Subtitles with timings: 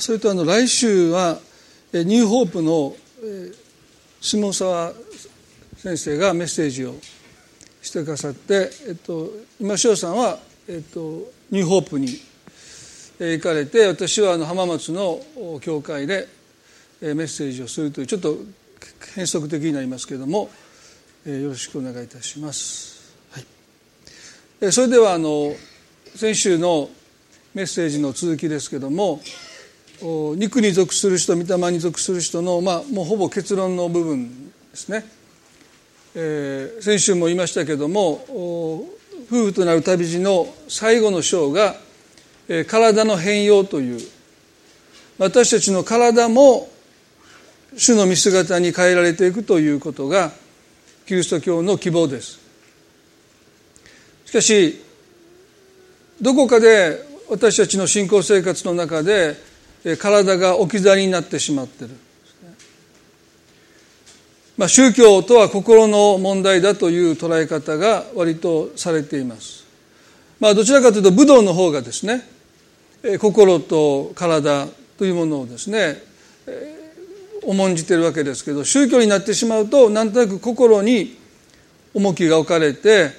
[0.00, 1.38] それとあの来週は
[1.92, 2.94] ニューホープの
[4.20, 4.92] 下沢
[5.76, 6.94] 先生がメッセージを
[7.80, 9.30] してくださって、えっと、
[9.60, 10.38] 今翔さんは、
[10.68, 12.08] えっと、ニューホープに
[13.18, 15.20] 行かれて私はあの浜松の
[15.60, 16.28] 教会で
[17.00, 18.36] メッセージをするというちょっと
[19.14, 20.50] 変則的になりますけれども
[21.24, 23.14] よろしくお願いいたします。
[23.30, 25.54] はい、それではあの
[26.14, 26.88] 先週の
[27.54, 29.20] メッセージの続きですけれども
[30.02, 35.04] 肉に属する人御霊に属する人の、まあ、もうほぼ結論の部分ですね、
[36.14, 38.24] えー、先週も言いましたけども
[39.28, 41.76] 夫婦となる旅路の最後の章が、
[42.48, 44.00] えー、体の変容という
[45.18, 46.68] 私たちの体も
[47.76, 50.30] 主の見姿に変えられていくということが
[51.06, 52.40] キリスト教の希望です。
[54.24, 54.82] しかし
[56.20, 59.36] どこかで私たちの信仰生活の中で
[59.94, 61.90] 体が置き去りになってしまってる。
[64.56, 69.66] まあ、宗教とは心の問題だという捉え方が割とされています。
[70.40, 72.22] まあ、どちらかというと武道の方がですね
[73.18, 74.66] 心と体
[74.98, 76.02] というものをですね
[77.42, 81.16] 重んじてるわけですけど宗教になってしまうとなんとなく心に
[81.94, 83.10] 重きが置かれて、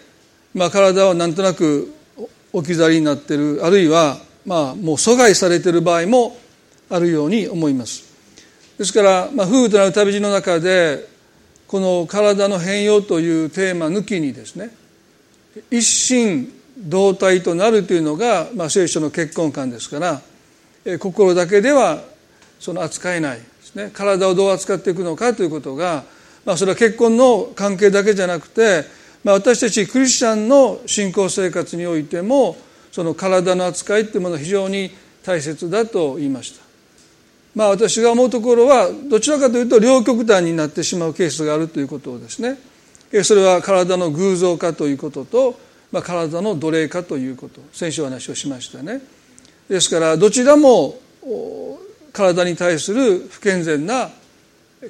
[0.53, 1.93] まあ、体はなんとなく
[2.53, 6.37] 置き去りになってるあるいはまあもう阻害されてる場合も
[6.89, 8.07] あるように思います。
[8.77, 11.07] ですから、まあ、夫婦となる旅路の中で
[11.67, 14.69] この体の変容というテーマ抜きにですね
[15.71, 20.21] 一心同体となるというのが、まあ、聖書の結婚観ですから
[20.99, 22.01] 心だけでは
[22.59, 26.03] その扱えないですね体をどう扱っていくのかということが、
[26.45, 28.83] まあ、それは結婚の関係だけじゃなくて、
[29.23, 32.55] まあ、私たちクリスチャンの信仰生活においても
[32.91, 34.91] その体の扱いというものは非常に
[35.23, 36.66] 大切だと言いました。
[37.57, 42.59] まあ私が思うところはどちらかというと両極端になってしまうケースがあるということをですね。
[43.23, 45.59] それは体の偶像化ということと、
[45.91, 49.01] まあ、体の奴隷化ということ先週お話をしましたね。
[49.67, 50.99] ですからどちらも
[52.13, 54.11] 体に対する不健全な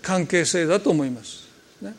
[0.01, 1.47] 関係性だと思います、
[1.81, 1.95] ね、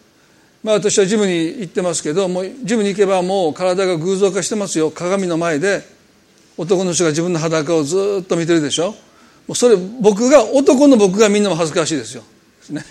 [0.63, 4.91] まあ私はジムに行ってますけどもうジムに行けばもう体が偶像化してますよ。
[4.91, 5.83] 鏡の前で
[6.59, 8.95] 男の人が自分の裸をずっと見てるでしょ。
[9.53, 12.23] うそれ僕が男の僕がみんなも恥ずかしいですよ。
[12.71, 12.85] ね、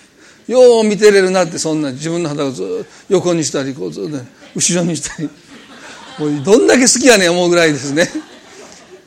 [0.48, 4.18] よう見てれるなってそんな自分の肌をずっと横にしたりこうずっと、
[4.56, 5.30] 後ろにしたり。
[6.20, 8.08] もうどんだけ好きやねん思うぐらいですね。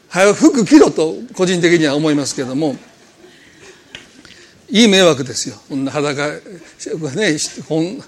[0.09, 2.77] 早く服着ろと個人的には思いますけども。
[4.73, 5.57] いい迷惑ですよ。
[5.69, 7.37] こんな裸ね
[7.69, 8.01] 本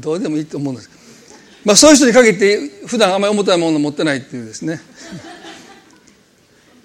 [0.00, 0.90] どうでもいいと思うんです。
[1.64, 4.80] まあそういう人に限って普段あんまり重たいもの持ってないっていうですね。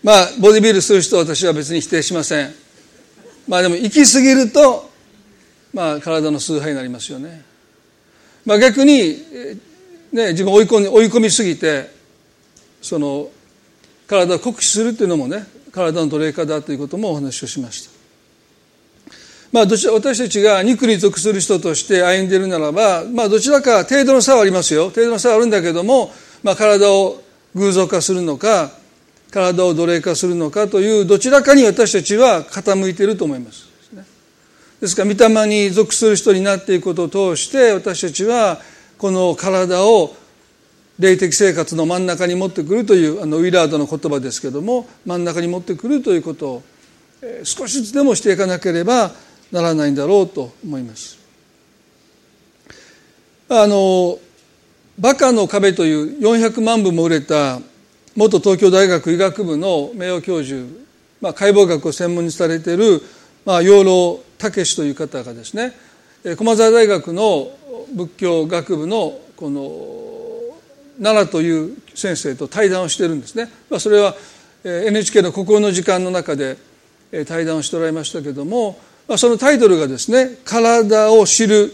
[0.03, 2.53] まあボディビルする人は私は別に否定しません。
[3.47, 4.89] まあでも行き過ぎると
[5.73, 7.43] まあ体の崇拝になりますよね。
[8.45, 9.17] まあ逆に
[10.11, 11.89] ね自分を追い込み追い込みすぎて
[12.81, 13.29] その
[14.05, 17.93] 体を酷使するっていうのもね体の奴隷化だということもお話をしました。
[19.53, 24.89] まあ、どちら私たちが肉に属する人として歩んでいるならば、まあ、どちらか程度の差はありますよ。
[24.89, 27.21] 程度の差はあるんだけども、まあ、体を
[27.53, 28.71] 偶像化するのか
[29.33, 33.73] 体を奴隷化するのかというどちらかに私たちは傾いていると思います。
[34.79, 38.59] ですから御霊に属する人になっていくことを通して私たちは
[38.97, 40.13] この体を
[40.99, 46.63] 霊的生活の真ん中に持ってくるというあのウィラードの言葉ですけども真ん中に持ってくるということを
[47.43, 49.11] 少しずつでもしていかなければ
[49.51, 51.17] ならないんだろうと思います。
[53.49, 54.19] あの
[54.99, 57.61] 「バカの壁」という400万部も売れた
[58.15, 60.67] 元東京大学医学部の名誉教授、
[61.19, 63.01] まあ、解剖学を専門にされている、
[63.43, 65.73] まあ、養老武という方がですね
[66.37, 67.49] 駒澤大学の
[67.95, 70.03] 仏教学部のこの
[71.01, 74.15] 奈良という先生と対談をしてるんですね、まあ、それは
[74.63, 76.57] NHK の「心の時間」の中で
[77.27, 81.73] 対談をしておられましたけども、まあ、そのタイトルがですね「体を知る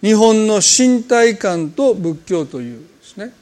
[0.00, 3.32] 日本の身体観と仏教」というですね。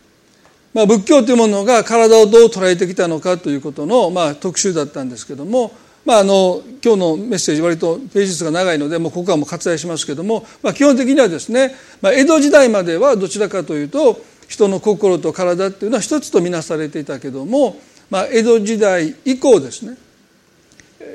[0.78, 5.72] まあ、仏教というものが体をどう捉えてきたのかということの、まあ、特集だったんですけども、
[6.04, 17.76] まあ、あの今日のメッセージ割とページ数が長いのでもうここはもう割愛しますけども、まあ、基本的にはですね、まあ、江戸時代まではどちらかというと人の心と体っていうのは一つとみなされていたけども、
[18.08, 19.96] まあ、江戸時代以降ですね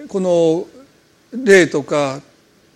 [0.10, 0.68] この
[1.42, 2.20] 霊とか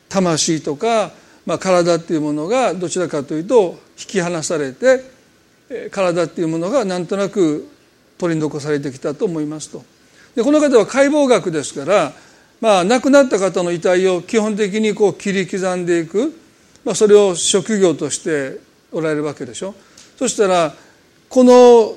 [0.07, 1.11] 魂とか、
[1.45, 5.16] まあ、体っていうものがどちらかというと引き離されて
[5.91, 7.67] 体っていうものがなんとなく
[8.17, 9.83] 取り残されてきたと思いますと。
[10.35, 12.13] でこの方は解剖学ですから
[12.59, 16.33] まあ、亡くなった方の遺体を基本的にこう切り刻んでいく、
[16.83, 18.59] まあ、それを職業として
[18.91, 19.75] おられるわけでしょ。
[20.17, 20.73] そしたら
[21.29, 21.95] この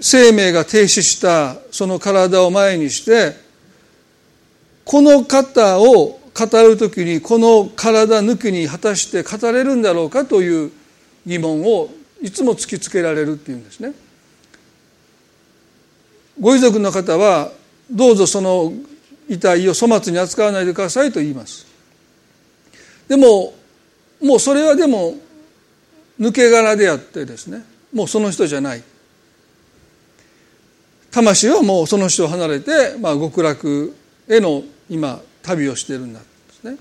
[0.00, 3.36] 生命が停止したその体を前にして
[4.84, 10.72] この方を語る時にこの体抜きに果たして語れるんだろうかという
[11.24, 11.88] 疑問を
[12.24, 13.92] いつも突きつけられるっていうんですね。
[16.40, 17.52] ご遺族の方は
[17.90, 18.72] どうぞその
[19.28, 21.66] 遺体を粗末に扱わないでくださいと言います。
[23.08, 23.52] でも
[24.22, 25.16] もうそれはでも
[26.18, 27.62] 抜け殻であってですね
[27.92, 28.82] もうその人じゃない。
[31.10, 33.94] 魂はもうその人を離れて、まあ、極楽
[34.28, 36.78] への今旅をしているんだですね。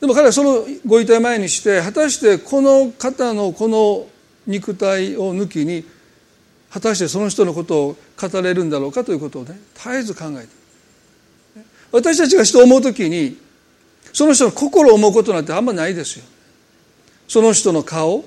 [0.00, 4.06] でも彼はそのご遺体前にして果たしてこの方のこの
[4.46, 5.84] 肉体を抜きに
[6.70, 10.48] 果たしてその人のことを語れるんだろうかということをね絶えず考えて
[11.92, 13.38] 私たちが人を思う時に
[14.12, 16.24] その人の心を思うことなんてあんまないですよ。
[17.28, 18.24] その人の顔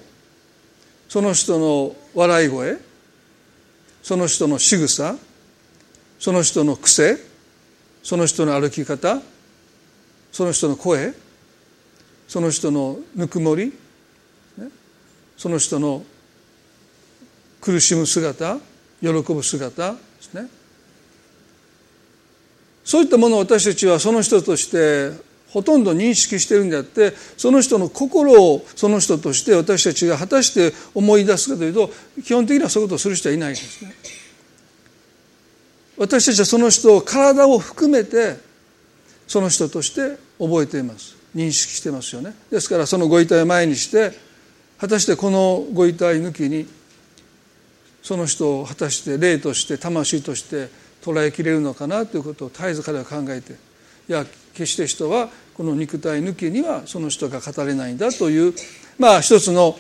[1.07, 2.77] その人の笑い声
[4.03, 5.15] その人の仕草
[6.19, 7.17] その人の癖
[8.03, 9.21] その人の歩き方
[10.31, 11.13] その人の声
[12.27, 13.73] その人のぬくもり
[15.39, 16.03] その人の
[17.61, 18.57] 苦しむ姿
[19.01, 20.49] 喜ぶ姿ですね。
[22.83, 25.11] そういったものを私たちはその人として
[25.47, 31.89] ほとんど認識してるんであってその人の心をその人として私たちが果たして思い出すかというと
[32.21, 33.93] 基本的にはそういうことをする人はいないんですね。
[35.97, 38.35] 私たちはその人を体を含めて
[39.25, 41.15] その人として覚えています。
[41.33, 42.33] 認識してますよね。
[42.51, 44.27] ですからそのご遺体を前にして
[44.79, 46.65] 果たしてこのご遺体抜きに
[48.01, 50.69] その人を果たして霊として魂として
[51.01, 53.55] 捉えきれるのかなということを絶えず彼は考えてい
[54.11, 58.53] や決して人はこの肉体抜きにはその人が語れないんだという
[58.97, 59.77] まあ一つの、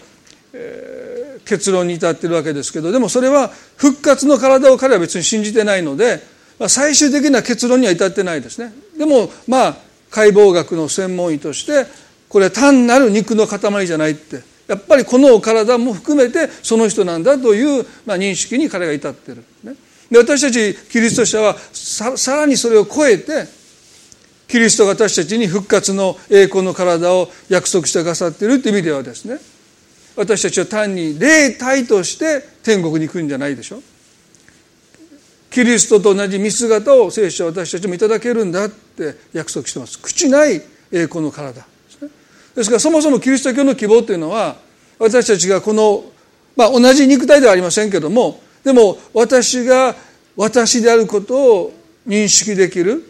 [0.53, 6.19] えー、結論に至っているわけですけどでもそれは復活の体を彼は別に信じてないので、
[6.59, 8.73] まあ、最終的な結論には至ってないですね。
[8.97, 9.77] でもまあ
[10.11, 11.85] 解剖学の専門医として
[12.27, 19.73] これは単なる肉の塊じゃないってやっぱりこの体も含めてその人なんだという、まあ、認識に彼が至っている、ね、
[20.11, 23.45] で私たちキリスト者はさらにそれを超えて
[24.47, 29.39] キリストが私たちに復活の栄光の体を約束してくださっているという意味ではですね
[30.15, 33.81] 私たちは単に霊体として天国に行くんじゃないでしょ。
[35.49, 39.97] キリストと同じ見姿を聖書は私たちもいただけるんだって約束してます。
[39.97, 40.61] 口ない
[40.91, 41.65] 栄光の体。
[42.55, 44.57] ですからそもそもキリスト教の希望というのは
[44.97, 46.03] 私たちがこの、
[46.55, 49.95] まあ、同じ肉体ではありませんけどもでも私が
[50.35, 51.73] 私であることを
[52.07, 53.03] 認識できる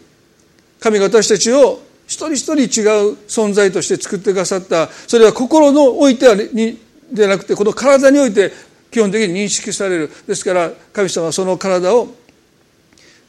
[0.78, 6.78] 神が私たちを一人一人違う存在として作ってくださったそれは心のおいてはに
[7.12, 8.52] でなくてこの体において
[8.90, 10.10] 基本的に認識される。
[10.26, 12.08] ですから神様はその体を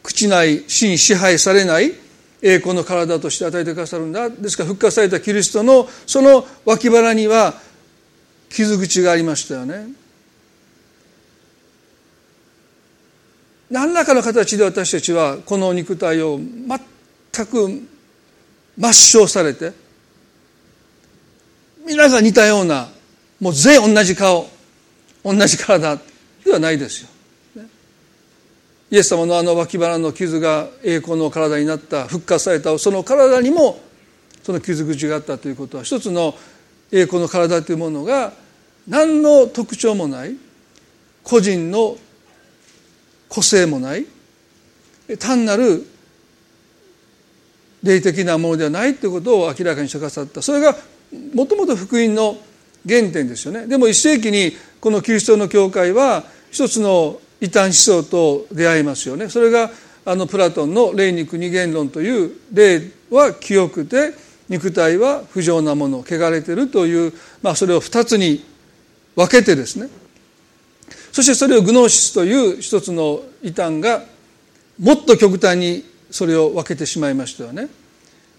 [0.03, 1.93] 朽ちない死に支配されない
[2.41, 7.53] 栄光の体として与えてくださるんだですから復活されたキリストのその脇腹には
[8.49, 9.87] 傷口がありましたよね
[13.69, 17.81] 何らかの形で私たちはこの肉体を全く
[18.77, 19.71] 抹消されて
[21.85, 22.89] 皆が似たような
[23.39, 24.47] もう全員同じ顔
[25.23, 25.97] 同じ体
[26.43, 27.09] ではないですよ。
[28.91, 33.79] イエス様のあの脇腹の傷が栄光の体になった復活されたその体にも
[34.43, 36.35] その傷口があったということは一つの
[36.91, 38.33] 栄光の体というものが
[38.87, 40.35] 何の特徴もない
[41.23, 41.95] 個人の
[43.29, 44.05] 個性もない
[45.19, 45.87] 単なる
[47.83, 50.41] 霊的なものではないということを明らかにしてくださった。
[50.41, 50.75] それが
[51.33, 52.37] もともと福音の
[52.87, 53.67] 原点ですよね。
[53.67, 59.69] でも一世紀にこのキリストの教会は一つの異端思想と出会いますよねそれが
[60.05, 64.13] あのプラトンの霊肉二元論という霊は清くて
[64.47, 68.43] 肉体は不浄なもの汚れてるという、まあ、それを二つに
[69.15, 69.89] 分けてですね
[71.11, 74.03] そしてそれをグノーシスという一つの異端が
[74.79, 77.67] もっと極端にそれを分けてしまいましたよね。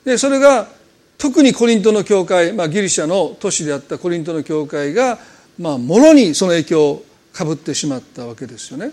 [0.04, 0.68] でそれが
[1.16, 5.18] 特にコリントの教会、まあ、ギリシャの都市であったコリントの教会が、
[5.58, 8.90] まあ、もろにその影響をかぶってしまったわけですよね。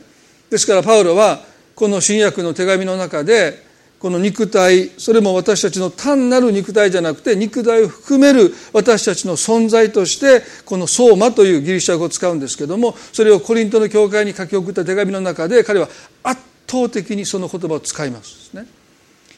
[0.50, 1.42] ですからパウロは
[1.76, 3.64] この新約の手紙の中で
[4.00, 15.90] この肉体それも私たちの単なる肉体じゃなくて肉体を含める私たちの存在としてこの相馬というギリシャ語を使うんですけどもそれをコリントの教会に書き送った手紙の中で彼は
[16.24, 18.66] 圧倒的にその言葉を使いますね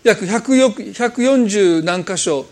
[0.03, 2.45] 約140何箇所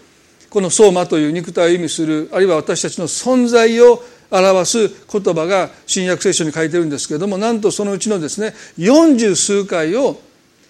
[0.49, 10.19] この相馬という肉体を意味するあるいは私たちの存在を表す言葉が新約聖書に書いてるんですけれどもなんとそのうちのですね40数回を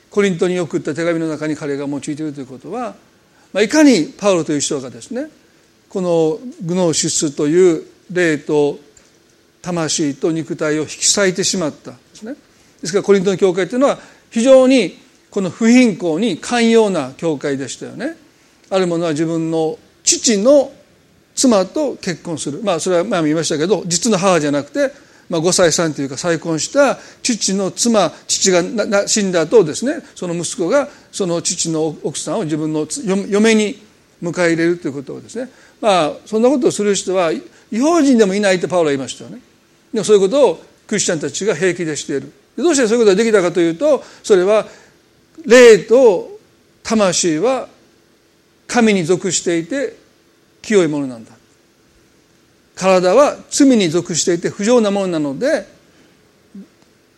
[0.09, 2.95] コリントに送った手紙の中に彼が用いているということは、
[3.53, 5.29] まあ、いかにパウロという人がですね
[5.89, 8.79] このグノーシスという霊と
[9.61, 12.35] 魂と肉体を引き裂いてしまったですね。
[12.81, 13.99] ですからコリントの教会というのは
[14.29, 14.97] 非常に
[15.29, 18.15] この不貧困に寛容な教会でしたよね。
[18.69, 20.71] ある者は自分の父の
[21.39, 22.61] 妻と結婚する。
[22.61, 24.91] まあそれは前も言いましたけど実の母じゃなくて、
[25.29, 32.85] まあ、5歳さんというか再婚した父の妻父が死んだ後ですねその息子がその父の奥さんを自分の
[33.29, 33.81] 嫁に
[34.21, 35.49] 迎え入れるということをですね。
[35.79, 39.39] まあそんなことをする人は違法人でもいないとパウロは言いましたよね。
[39.93, 42.33] でもそういうことをクリスチャンたちが平気でしている。
[42.57, 44.67] どうしてそういうことができたかというとそれは
[45.45, 46.37] 霊と
[46.83, 47.69] 魂は
[48.67, 49.95] 神に属していて
[50.61, 51.31] 清いものなんだ。
[52.75, 55.67] 体は罪に属していて不浄なものなので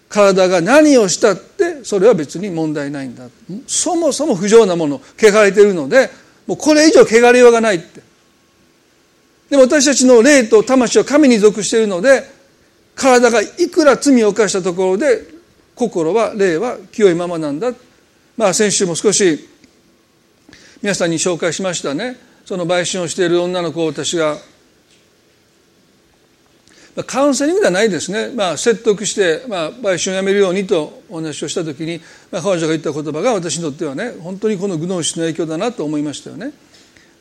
[0.10, 3.28] 体が何をしたってそれは別に問題ないんだ。
[3.68, 6.10] そもそも不浄なもの汚れているので
[6.48, 8.02] もうこれ以上汚れようがないって。
[9.50, 12.24] でも私たちの霊と魂は神に属しているので
[12.96, 15.26] 体がいくら罪を犯したところで
[15.76, 17.72] 心は霊は清いままなんだ。
[18.36, 19.48] まあ先週も少し
[20.82, 22.31] 皆さんに紹介しましたね。
[22.46, 24.38] その売春をしている女の子を私が
[27.06, 36.52] カウンセリングではないですね、まあ、説得して、まあ、売春をやめるようにとお話をした時に、まあ、彼女が言った言葉が私にとってはね本当にこのグノーシスの影響だなと思いましたよね。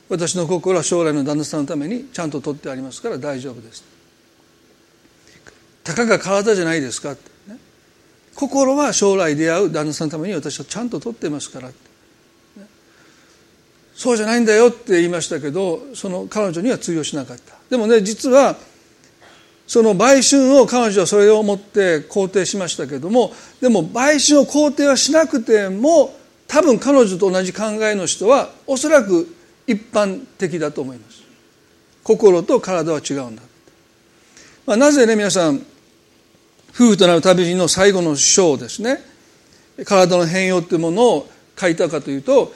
[0.09, 3.85] 私の心は将来の旦那さんのためにちゃんと取ってありますから大丈夫です。
[5.85, 7.19] たかが体じゃないですか、ね、
[8.35, 11.71] 心は将来出会う旦那さんのために私はちゃんと取ってますから
[14.01, 17.53] そうじゃないんだよって言いましたけどその彼女には通用しなかった。
[17.69, 18.57] でもね実は
[19.67, 26.17] その売春を彼女はそれをもって肯定しましたけどもでも売春を肯定はしなくても
[26.49, 31.23] 多分彼女と同じ考えの人はおそらく一般的だと思います。
[32.03, 33.43] 心と体は違うんだ、
[34.65, 35.57] まあ、なぜね皆さん
[36.73, 38.99] 夫婦となる旅人の最後の章ですね
[39.85, 42.55] 体の変容というものを書いたかというと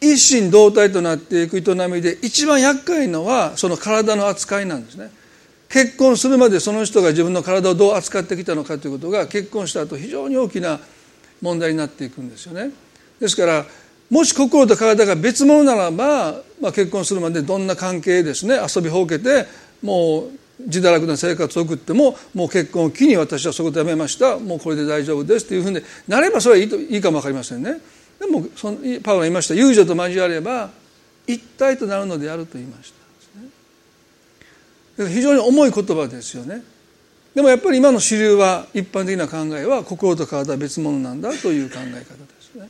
[0.00, 5.10] 一心同体となっていく営みで一番厄介のはその体の扱いなんですね。
[5.68, 10.80] 結婚するまでその人が自分の体をどう扱ってきたのかということが結婚した後非常に大きな
[11.40, 12.70] 問題になっていくんですよね。
[13.20, 13.64] ですから
[14.10, 18.56] もし心と体が別物ならば、まあ、結婚するまでどんな関係ですね。
[18.56, 19.46] 遊びほうけて
[19.82, 20.30] もう
[20.66, 24.38] 自堕落な生活を送ってももう結婚を機に私はそこでやめました。
[24.38, 27.80] もうこれで大丈夫ですというふうになればそれはいいといいかも分かりませんね。
[28.20, 29.54] でもそのパウロが言いました。
[29.54, 30.70] 友情と交われば
[31.26, 33.00] 一体となるのであると言いました。
[35.08, 36.62] 非常に重い言葉ですよね。
[37.34, 42.04] でもやっぱり今の主流は一般的な考えは心と体は別物なんだという考え方で
[42.40, 42.68] すね。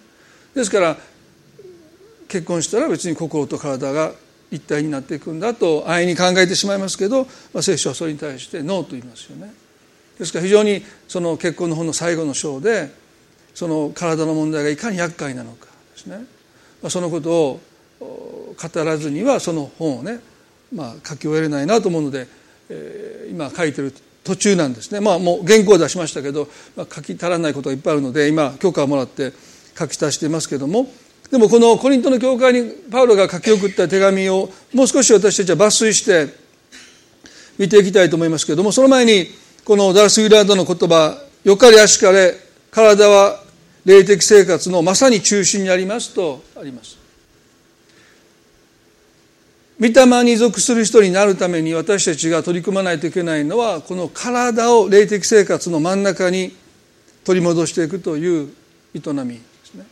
[0.55, 0.97] ですから
[2.29, 4.13] 結婚したら別に心と体が
[4.53, 9.53] 一体になっていくんだと安易に考えてしまいますけど、まあ、聖書はそれに対してノーと言いますよね。
[10.19, 12.93] ですから非常にその結婚の本の最後の章で
[13.55, 16.25] その体の問題がいかに厄介なのかですね、
[16.89, 17.61] そのことを
[18.01, 20.21] 語らずにはその本をね、
[20.75, 22.27] まあ、書き終えれないなと思うので、
[22.69, 23.93] えー、今書いてる
[24.25, 25.01] 途中なんですね。
[25.01, 29.33] まあもう原稿を出しましたけど、まあ、書き足らないことがいっぱいあるので今許可をもらって
[29.79, 30.91] 書き足していますけども。
[31.31, 36.35] でもこのコリントの教会にパウロが書き送った手紙をもう少し私たちは抜粋して
[37.57, 39.29] 見ていきたいと思いますけどもその前に
[39.65, 42.35] このダース・ウィラードの言葉「よかれ足かれ
[42.71, 43.43] 体は
[43.85, 47.01] 霊的生活のまさに中心にあります」とあります。
[49.81, 56.55] 御霊に属する人になるために私たちが取り組まないといけないのはこの体を霊的生活の真ん中に
[57.25, 58.51] 取り戻していくという
[58.95, 59.87] 営みですね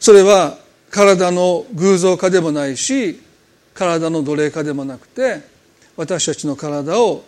[0.00, 0.56] それは
[0.90, 3.20] 体の偶像化でもないし
[3.74, 5.42] 体の奴隷化でもなくて
[5.94, 7.22] 私たちの体を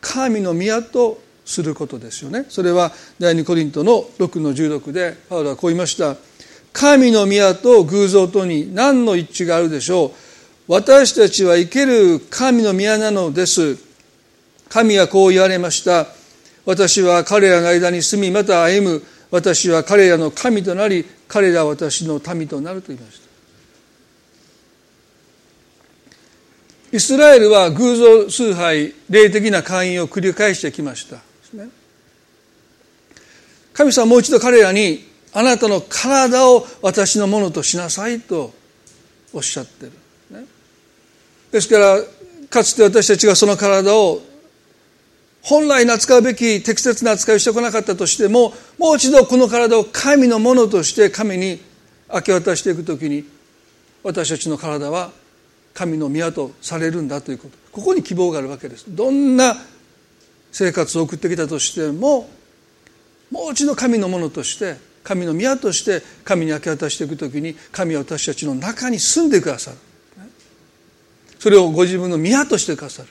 [0.00, 2.44] 神の宮とすることですよね。
[2.48, 6.16] それは第二コリントの6の16でパウロはこう言いました。
[6.72, 10.10] 神の宮と偶像とに何の一致があるでしょう。
[10.68, 13.78] 私たちは生ける神の宮なのです。
[14.68, 16.06] 神はこう言われました。
[16.66, 19.02] 私は彼らの間に住みまた歩む。
[19.30, 23.27] 私は彼らの神となり彼らは私の民となると言いました。
[26.92, 31.18] イスラエルは偶像崇拝霊的な会員を繰り返してきました。
[33.74, 38.52] 神様はもう一度彼らにあなたの体を私のものとしなさいと
[39.32, 39.92] おっしゃってる、
[41.52, 41.98] ですから
[42.50, 44.20] かつて私たちがその体を
[45.42, 51.60] 本来扱うべき適切な扱いをしてこなかったとしてももう一度この体を神のものとして神に
[52.12, 53.24] 明け渡していくときに
[54.02, 55.10] 私たちの体は
[55.78, 57.56] 神の宮とされるんだということ。
[57.70, 58.84] ここに希望があるわけです。
[58.88, 59.54] どんな
[60.50, 62.28] 生活を送ってきたとしても
[63.30, 69.76] もう一度神のものとして神の宮として神に明け渡していくときに神は私たちの中に住んでくださる。
[71.38, 73.08] それをご自分の宮としてくださる。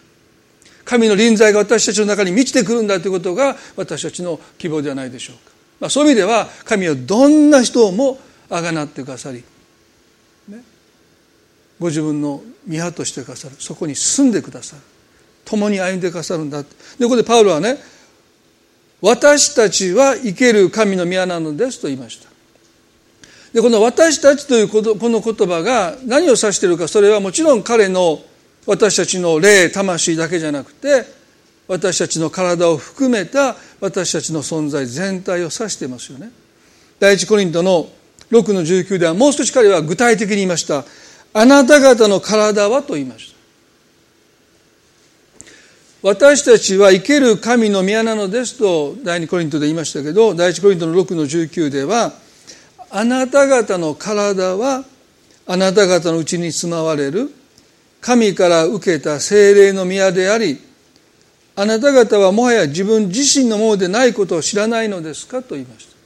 [0.84, 8.20] 神の臨在が私たちの中に満ちてくるんだということが私たちの希望ではないでしょうか、まあ、そういう意味では神はどんな人をも
[8.50, 9.44] あがなってくださり、
[11.80, 13.56] ご自分の宮としてくださる。
[13.60, 14.82] そこに住んでくださる。
[15.46, 16.64] 共に歩んでくださるんだ。
[16.64, 16.68] で
[17.02, 17.78] ここでパウロはね
[19.02, 22.30] 私たちは生ける神の宮なのですと言いました。
[23.54, 28.22] でこの「私たち」というこの言葉が何を指しているかそれはもちろん彼の
[28.66, 31.06] 私たちの霊魂だけじゃなくて
[31.68, 36.32] 私たちの体を含めた私たちの存在全体を指していますよね。
[37.00, 37.90] 第一コリントの
[38.32, 40.84] 6の19ではもう少し彼は具体的に言いました。
[41.40, 43.38] あなた方の体はと言いました。
[46.02, 52.14] 私たちは生ける神の宮なのですと第二コリントで言いましたけど第一コリントの6の19では
[52.90, 54.84] あなた方の体は
[55.46, 57.30] あなた方のうちに住まわれる
[58.02, 60.60] 神から受けた精霊の宮であり
[61.56, 65.98] あなた方はもはや自分自身のものでないことを知らないのですかと言いました。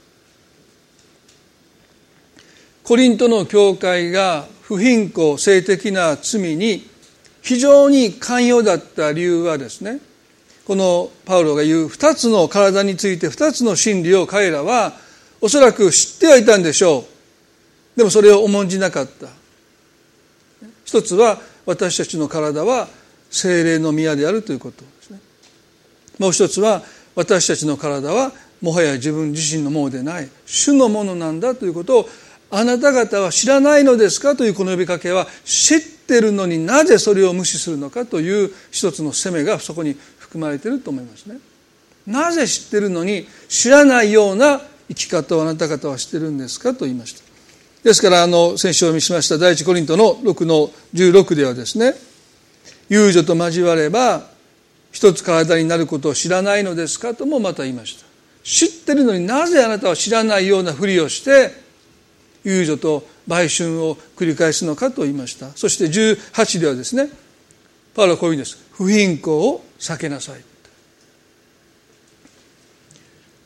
[2.84, 6.88] コリントの教会が不貧困性的な罪に
[7.42, 9.98] 非常に寛容だった理由はですね
[10.66, 14.94] このパウロが言う2つの体について2つの真理を彼らは
[15.42, 17.98] おそらく知ってはいたんでしょう。
[17.98, 19.26] でもそれを重んじなかった。
[20.84, 22.88] 一つは私たちの体は
[23.28, 25.20] 精霊の宮であるということですね。
[26.18, 26.82] もう一つは
[27.14, 32.08] 私たちの体はもはや自分自身のものでない主のものなんだということを
[32.54, 41.38] あなた方は知らないのですかというこの呼びかけは知ってるのになぜそれを無視するのかという一つの責めがそこに含まれてると思いますね。
[42.06, 47.22] なぜ知ってるのに知らないような生き方をあなた方はしてるんですかと言いました。
[47.82, 51.94] ですからあの先週お見せしました第一コリントの6の16ではですね
[52.90, 54.26] 遊女と交われば
[54.92, 58.06] 一つ体になることを知らないのですかともまた言いました
[58.44, 61.61] 知ってるのになぜあなたは知らないようなふりをして
[62.44, 65.50] 遊女と売春を繰り返すのかと言いました。
[65.56, 67.08] そして18ではですね
[67.94, 68.58] パウロはこういうんです。
[68.72, 70.40] 不貧困を避けなさい。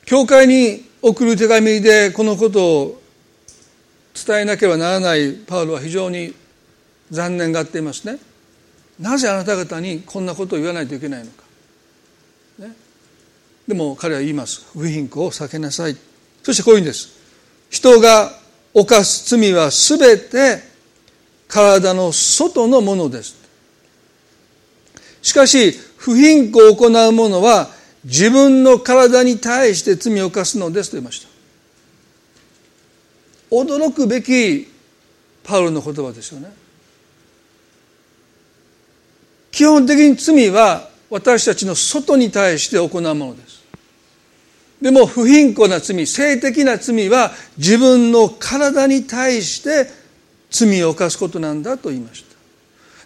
[0.04, 3.02] 教会に送る手紙でこのことを
[4.14, 6.32] 伝えなければならないパウロは非常に
[7.10, 8.18] 残念がっていますね。
[9.00, 11.42] なぜあなた方にこんなことを言わないといけないのか、
[12.60, 12.74] ね、
[13.68, 14.64] でも彼は言います。
[14.72, 15.96] 不貧困を避けなさい。
[16.42, 17.08] そしてこういうんです。
[17.68, 18.30] 人が
[18.78, 20.60] 犯す罪はすべて
[21.48, 23.34] 体の外のものです。
[25.22, 27.70] しかし、不貧困を行う者は
[28.04, 31.28] 自分の体に対して罪を犯すのですと言いました。
[33.50, 34.70] 驚くべき
[35.42, 36.52] パウロの言葉ですよね。
[39.50, 43.55] 基本的に罪は私たちの外に対して行うものです。
[44.80, 49.90] でも不貧困な罪性的な罪は自分の体に対して
[50.50, 52.36] 罪を犯すことなんだと言いました。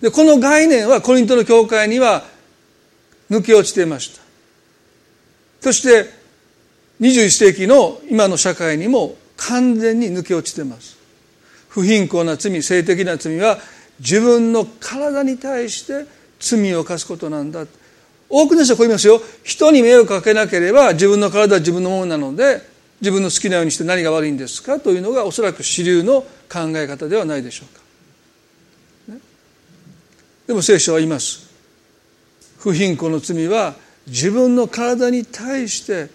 [0.01, 2.25] でこの概念はコリントの教会には
[3.31, 4.23] 抜け落ちていました。
[5.61, 6.11] そして
[7.01, 10.99] 21世紀の今の社会にも完全に抜け落ちてます。
[11.69, 13.59] 不貧困な罪性的な罪は
[14.01, 16.07] 自分の体に対して
[16.41, 17.67] 罪を犯すことなんだ
[18.31, 19.21] 多くの人はこう言いますよ。
[19.43, 22.62] 人に迷惑かけなければ自分の体は自分のものなので
[23.01, 24.79] 自分の好きなようにして何が悪いんですか？
[24.79, 27.64] というのがおそらく主流の考え方ではないでしょ
[29.09, 29.21] うか、ね、
[30.47, 31.51] でも聖書は言います。
[32.59, 33.75] 不貧困の罪は
[34.07, 36.09] 自分の体に対して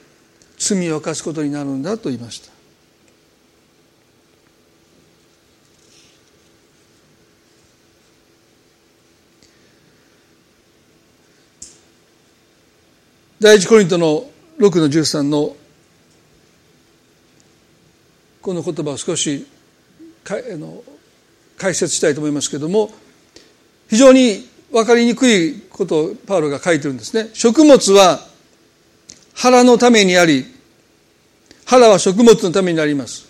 [0.57, 2.54] 罪を犯すことになるんだと言いました。
[13.45, 14.25] 第一コリントの
[14.57, 15.55] 6の13の
[18.41, 19.45] この言葉を少し
[20.23, 20.81] かあの
[21.55, 22.89] 解説したいと思いますけれども
[23.87, 27.29] 非常に分かりにくいことをパウロが書いてるんですね。
[27.35, 28.19] 食物は
[29.35, 30.43] 腹のためにあり
[31.65, 33.27] 腹は食物のためになります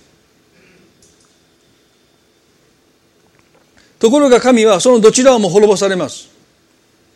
[4.00, 6.35] ところが神はそのどちらをも滅ぼされます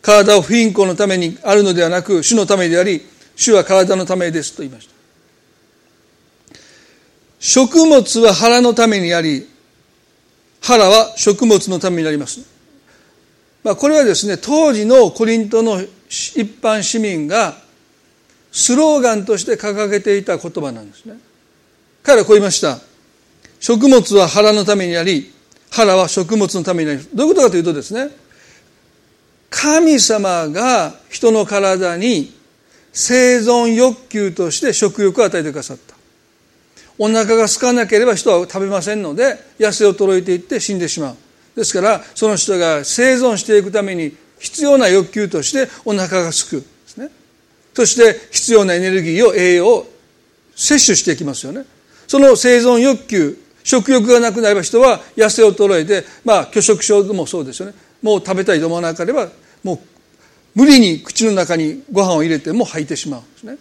[0.02, 3.02] 体を不貧困のためにあるのではなく主のためであり
[3.36, 4.94] 主は体のためですと言いました。
[7.38, 9.48] 食物は腹のためにあり
[10.62, 12.40] 腹は食物のためになります。
[13.64, 17.56] まあ、これはですね当時のコリントの一般市民が
[18.52, 21.18] スローガンとして掲げていた言葉なんですね。
[22.02, 22.78] 彼はこう言いました。
[23.58, 25.32] 食物は腹のためにあり
[25.70, 27.14] 腹は食物のためにあります。
[27.14, 28.10] どういうことかというとですね
[29.50, 32.32] 神様が人の体に
[32.92, 35.94] 生存欲求として食欲を与えてくださった。
[36.98, 41.16] お腹が空かなければ人は食べませんので痩せ衰えていって死んでしまう。
[41.56, 47.10] ですからその人が生存していくために必要な欲求としてお腹がすくですね。
[47.74, 49.92] そして必要なエネルギーを栄養を
[50.54, 51.64] 摂取していきますよね。
[52.06, 57.74] その生存欲求食欲がなくなれば人は痩せ衰えてまあ拒食症もそうですよね。
[58.02, 59.28] もう食べたいと思わなければ
[59.62, 59.78] もう
[60.54, 63.58] 無理に口の中にご飯を入れても吐いてしまうんですね。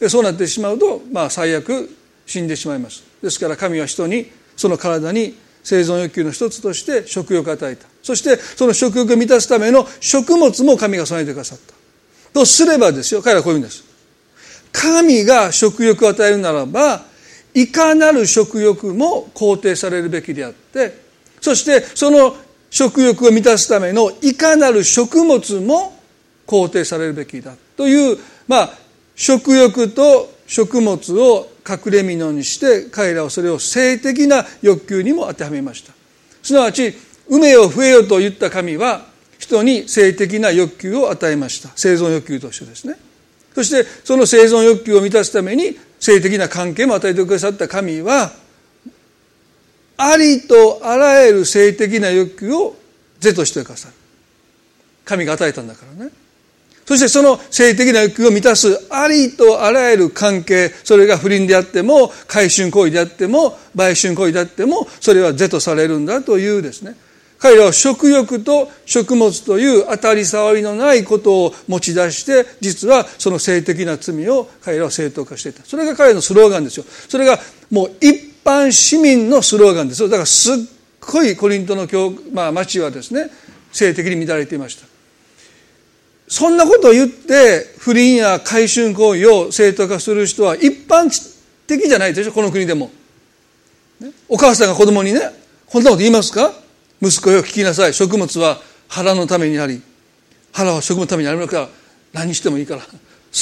[0.00, 1.90] でそうなってしまうとまあ最悪
[2.26, 3.04] 死んでしまいます。
[3.22, 7.86] ですから神は人にその体に生存欲求の一つとして食欲を与えた。
[8.02, 11.74] そしてその食欲を満たすための食物も神が備えてくださった。
[12.32, 13.84] とすればですよ彼らはこういうんです。
[14.72, 17.04] 神が食欲を与えるならば
[17.54, 21.00] いかなる食欲も肯定されるべきであって
[21.40, 22.36] そしてその
[22.76, 25.98] 食欲を満たすためのいかなる食物も
[26.46, 28.70] 肯定されるべきだというまあ
[29.14, 35.94] 食欲と食物を隠れ蓑にして彼らはそれを性的な欲求にも当てはめました。
[36.42, 36.94] すなわち
[37.30, 39.06] 埋めよ増えよと言った神は
[39.38, 41.70] 人に性的な欲求を与えました。
[41.76, 42.96] 生存欲求としてですね。
[43.54, 48.32] そしてその生存欲求を満たすために性的な関係も与えてくださった神は
[49.96, 52.76] ありとあらゆる性的な欲求を
[53.20, 53.94] 是としてくださる
[55.04, 56.10] 神が与えたんだからね
[56.86, 66.94] そしてその性的な欲求を満たすありとあらゆる関係、それが不倫であっても、回春行為であっても、売春行為であっても、それは是とされるんだというですね。
[67.38, 75.64] 彼らは食欲と食物という当たり障りのないことを持ち出して、実はその性的な罪を彼らは正当化していた。
[75.64, 76.84] それが彼のスローガンですよ。
[76.86, 77.36] それが
[77.68, 80.08] もう一般市民のスローガンです。
[80.08, 80.56] だからすっ
[81.00, 83.28] ごいコリントの教、まあ、町はですね、
[83.72, 84.86] 性的に乱れていました。
[86.28, 91.08] そんなことを言って不倫や改春行為を正当化する人は一般
[91.66, 92.90] 的じゃないでしょこの国でも、
[94.00, 95.20] ね、お母さんが子供にね
[95.66, 96.52] こんなこと言いますか？
[97.00, 97.94] 息子よ聞きなさい。
[97.94, 99.82] 食物は腹のためにあり
[100.52, 101.68] 腹は食物のためにあるのから
[102.12, 102.86] 何してもいいから好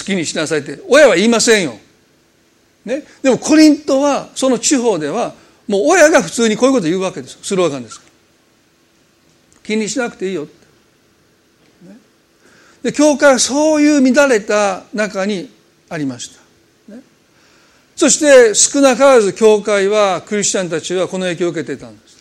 [0.04, 1.78] きにしなさいって親は言いませんよ、
[2.85, 5.35] ね、でもコリントはその地方では
[5.66, 8.01] もう親が普通にこういうこと言うわけですスローガンです。
[9.62, 10.47] 気にしなくていいよ
[12.83, 15.51] で教会はそういう乱れた中に
[15.88, 16.37] ありまし
[16.88, 17.01] た、ね、
[17.97, 22.14] そして少なからず教会はクリスチャンたちはこの影響を受けてたんです。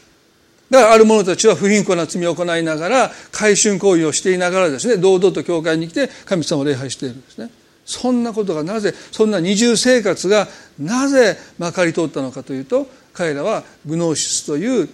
[0.69, 7.51] だからある者たちは不貧困な罪を行いながら改春行為をしていながらですね堂々と教会に来て神様を礼拝しているんですね。
[7.85, 10.47] そんなことがなぜそんな二重生活が
[10.79, 14.89] なぜまかり通ったのかというと彼らはグノーシスという、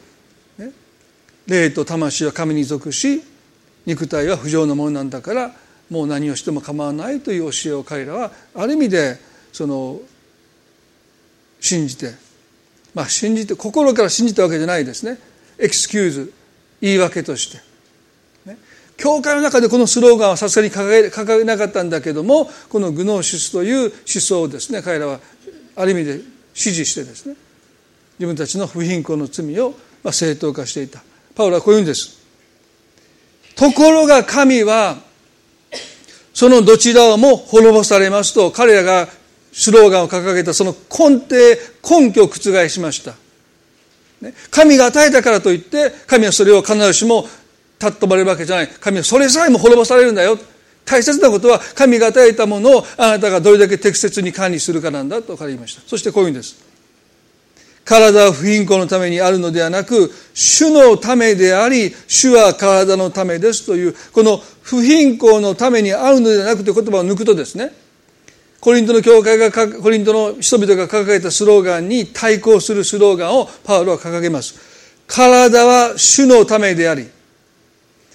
[0.57, 0.71] ね、
[1.47, 3.23] 霊と魂は神に属し
[3.85, 5.51] 肉体は不浄のものなんだから
[5.89, 9.17] もう何をしても構わないという教えを彼らはある意味で
[9.51, 9.99] その
[11.59, 12.13] 信じて
[12.93, 15.19] まあ信じて心から信じたわけじゃないですね。
[15.57, 16.33] エクスキューズ
[16.81, 17.59] 言い訳として、
[18.99, 24.81] 教会の中でこのスローガンはさすがに掲げなかったんだけどもこのグノーシスという思想をですね。
[24.81, 25.19] 彼らは
[25.75, 26.19] ある意味で
[26.53, 27.35] 支持してですね。
[28.19, 29.73] 自分たちの不貧困の罪を
[30.11, 31.01] 正当化していた。
[31.33, 32.19] パウロはこういうんです。
[33.55, 34.97] ところが神は
[36.33, 39.07] そのどちらも滅ぼされますと彼らが
[39.53, 43.13] スローガンを掲げたその根底根拠を覆しました。
[44.51, 47.25] 神が与えたからといって神はそれを必ずしも
[47.79, 48.67] 尊ばれるわけじゃない。
[48.67, 50.37] 神はそれさえも滅ぼされるんだよ。
[50.85, 55.81] 大切なことは神が与えたものをあなたがどれだけ適切に管理するかなんだと彼言いました。
[55.87, 56.69] そしてこういうんです。
[57.85, 67.71] 体は不貧困のためにあるのではなく主のためであり主は体のためですというこの不貧困のためにあるのではなくという言葉を抜くとですね
[68.59, 74.53] コリントの教会がコリントの人々が掲げたスローガンに対抗するスローガンをパウロは掲げます。
[75.07, 77.07] 体は主のためであり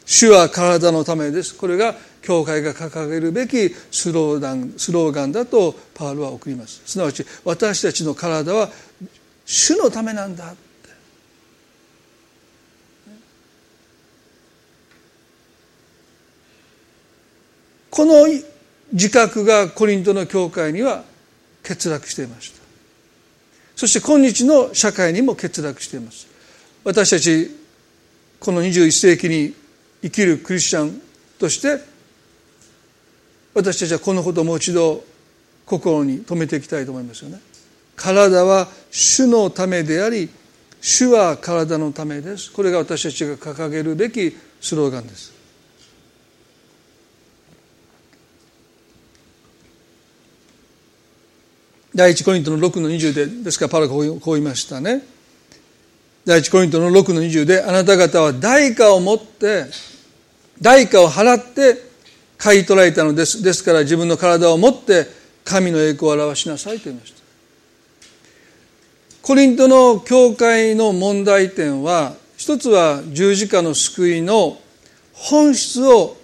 [0.06, 1.54] 主は体のためです。
[1.54, 6.82] これが教会が掲げるべきスローガンスローガンだとパウロは送ります。
[6.86, 8.70] すなわち私たちの体は
[9.44, 10.54] 主のためなんだ。
[17.90, 18.26] この
[18.92, 21.04] 自覚がコリントの教会には
[21.62, 22.60] 欠落していました。
[23.76, 26.26] そして今日の社会にも欠落しています。
[26.82, 27.50] 私たち
[28.40, 29.54] この21世紀に
[30.04, 31.00] 生きるクリスチャン
[31.38, 31.80] として
[33.54, 35.02] 私たちはこのことをもう一度
[35.64, 37.40] 心に留めていきたいと思いますよね。
[37.96, 40.28] 体は主のためであり
[40.82, 42.52] 主は体のためです。
[42.52, 45.32] これが私たちが掲げるべきスローガンです。
[51.94, 55.02] 第一コリントの6の20でですからパラこう言いましたね。
[56.26, 59.64] 第一コリントの6の20であなた方は代価を持って
[60.60, 61.78] 代価を払って
[62.38, 63.42] 買い取られたのです。
[63.42, 65.06] ですから自分の体を持って
[65.44, 67.22] 神の栄光を表しなさいと言いました。
[69.22, 74.58] コリントの教会の問題点は一つは十字架の救いの
[75.14, 76.16] 本質を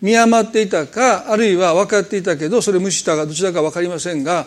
[0.00, 4.46] 見余っていたかあるいは分かっていたけどそれ無視したかどちらか分かりませんが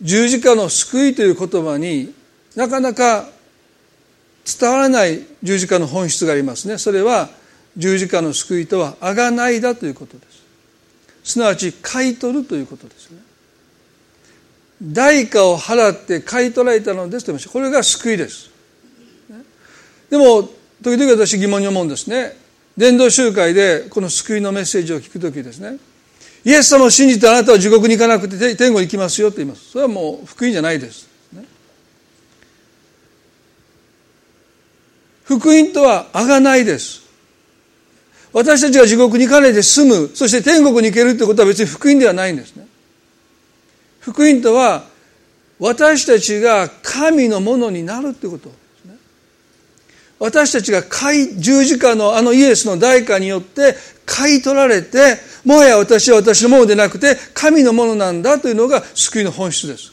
[0.00, 2.14] 十字架の救いという言葉に
[2.56, 3.28] なかなか
[4.58, 6.78] 伝わらない十字架の本質がありますね。
[6.78, 7.28] それは
[7.78, 10.26] 十字架の救いとはあがないだということで
[11.24, 11.32] す。
[11.32, 13.18] すなわち買い取るということですね。
[14.82, 18.50] 代価を払って買い取られたのですと言いましたこれが救いです。
[20.10, 20.48] でも
[20.82, 22.36] 時々私疑問に思うんですね。
[22.76, 25.78] 伝道集会でこの救いのメッセージを聞く時ですね。
[26.44, 29.70] イエス様を信じてあなたは地獄に行かなくて天国に行きますよと言います。
[29.70, 31.08] それはもう福音じゃないです、
[35.24, 37.07] 福音とはあがないです。
[38.38, 42.68] 私たちが地獄に行かないで済むそして天国に行けるということは別に福音ではないんですね。
[43.98, 44.84] 福音とは
[45.58, 48.52] 私たちが神のものになるということ
[50.20, 50.82] 私たちが
[51.36, 53.74] 十字架のあのイエスの代価によって
[54.06, 59.92] 買い取られてもはや私は私のものでなくて神のものなんだというのが救いの本質です。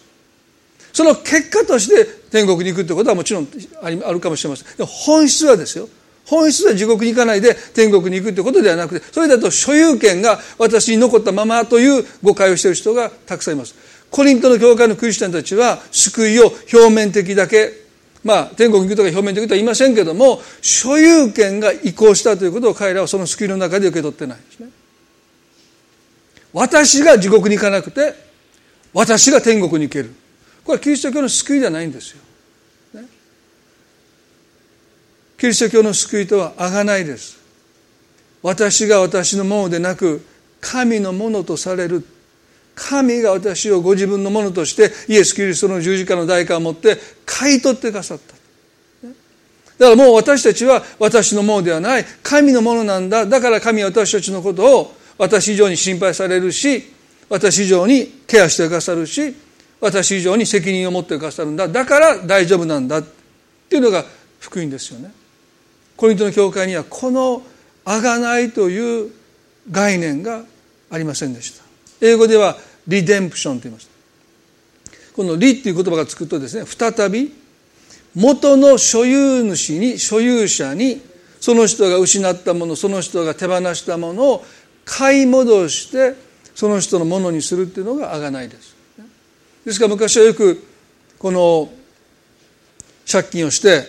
[0.93, 3.47] その結果として天国に行くということはもちろん
[3.81, 4.77] あるかもしれません。
[4.77, 5.89] でも本質はですよ。
[6.25, 13.75] 本質は地獄に行かないで天国に行くということではなくてそれだと所有権が私に残ったままという誤解をしている人がたくさんいます。
[14.09, 17.85] コリントの教会のクリスチャンたちは救いを表面的だけ
[18.23, 24.69] まあ天国に行くとか表面的とは言いませんけども所有権が移行したということを彼らはその救いの中で受け取ってないんですね。
[26.53, 28.13] 私が地獄に行かなくて
[28.93, 30.15] 私が天国に行ける。
[30.63, 32.21] これはキリスト教の救いではないんですよ、
[32.93, 33.07] ね、
[35.37, 37.39] キリスト教の救いとはあがないです
[38.41, 40.25] 私が私のものでなく
[40.61, 42.05] 神のものとされる
[42.75, 48.35] 神が私をご自分のものとしてイエス・キリストの十字架の代価を持って買い取ってくださった。
[49.77, 53.25] だからもう私たちは私のものではない神のものなんだ。
[53.25, 56.83] だから神は私たちのことを私以上に心配されるし、
[57.29, 59.35] 私以上にケアしてくださるし、
[59.79, 61.67] 私以上に責任を持ってくださるんだ。
[61.67, 62.99] だから大丈夫なんだ。
[62.99, 63.03] っ
[63.69, 64.05] ていうのが
[64.39, 65.11] 福音ですよね。
[65.97, 67.41] コリントの教会にはこの
[67.85, 69.11] あがないという
[69.71, 70.43] 概念が
[70.89, 71.65] ありませんでした。
[72.01, 73.89] 英語ではリデンプションと言います
[75.15, 77.33] この「リ」っていう言葉がつくとですね再び
[78.13, 81.01] 元の所有主に所有者に
[81.39, 84.45] その人が失ったものその人が手放したものを
[84.85, 86.15] 買い戻して
[86.53, 88.75] その人のものにするっていうのがあがないです
[89.65, 90.63] ですから昔はよく
[91.17, 91.71] この
[93.11, 93.83] 借金をして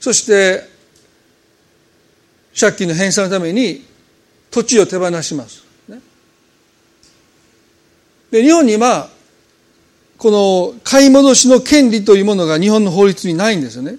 [0.00, 0.71] そして
[2.58, 3.84] 借金の返済のために
[4.50, 5.62] 土地を手放します
[8.32, 9.10] で日本には
[10.16, 13.96] この買い戻しの権利というものが日本の法律にないんですよね。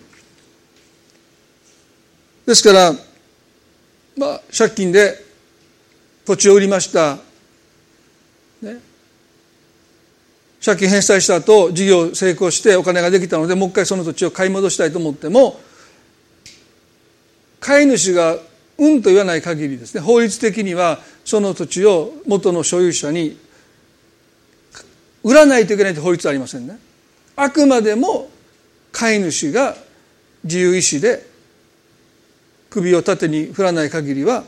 [2.48, 2.94] ですから、
[4.18, 5.18] まあ、借金で
[6.26, 7.18] 土地を売りました。
[8.62, 8.80] ね、
[10.66, 15.60] 借金返済した後事業成功してお金ができたのでもう一回その土地を買い戻したいと思っても
[17.64, 18.38] 買い主が
[18.78, 23.38] うんと言わない限りですね法律的にはその土地を元の所有者に
[25.24, 26.78] 売らないといけないと法律はありませんね。
[27.38, 28.30] あくまでも
[28.92, 29.78] 飼い主が
[30.44, 31.26] 自由意志で
[32.70, 34.44] 首を縦に振らない限りは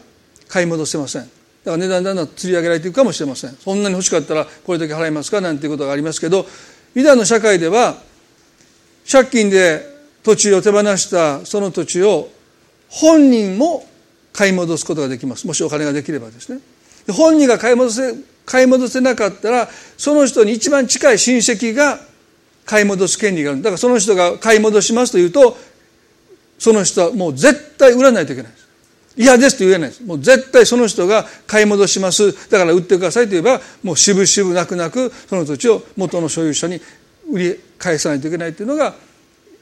[0.50, 1.22] 買い戻せません。
[1.22, 1.32] だか
[1.72, 3.52] ら値段だんだん釣り上げられていくかもしれません。
[3.52, 6.46] そんなに欲しかったらこれだけ払いますかなんていうことがありますけど
[6.94, 7.96] ユダの社会では
[9.10, 9.82] 借金で
[10.24, 12.30] 土地を手放したその土地を
[12.90, 13.86] 本人も
[14.34, 15.48] 買い戻すことができます。
[15.48, 16.60] もしお金ができればですね。
[17.12, 19.68] 本人が買い戻せ買い戻せなかったら
[19.98, 22.00] その人に一番近い親戚が
[22.66, 23.62] 買い戻す権利がある。
[23.62, 25.58] だからその人が買い戻しますと言うと
[26.58, 28.66] その人はもう絶対売らないといけないです。
[29.18, 30.04] 嫌ですと言えないです。
[30.04, 32.50] もう絶対その人が買い戻します。
[32.50, 36.82] だから売ってくださいと言えばもう渋々泣く泣くその土地を元の所有者に
[37.32, 38.94] 売り返さないといけないというのが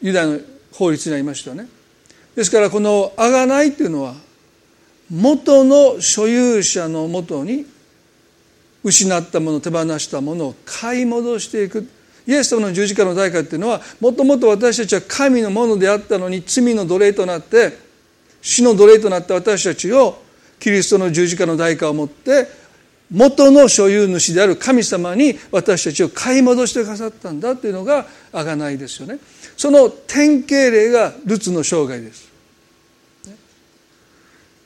[0.01, 0.39] ユダヤの
[0.71, 1.67] 法律になりましたよね。
[2.35, 4.15] ですからこのあがないというのは
[5.11, 7.65] 元の所有者のもとに
[8.83, 11.87] 失ったもの手放したものを買い戻していく。
[12.25, 17.77] イエス様の十字架の代価っていうのはもともと私たちは神のものであったのに罪の奴隷となって
[18.41, 20.21] 死の奴隷となった私たちを
[20.57, 22.47] キリストの十字架の代価を持って
[23.11, 29.19] 元の所有主である神様に私たちを買い戻してくださったんだというのが贖いですよね。
[29.57, 32.31] その典型例がルツの生涯です。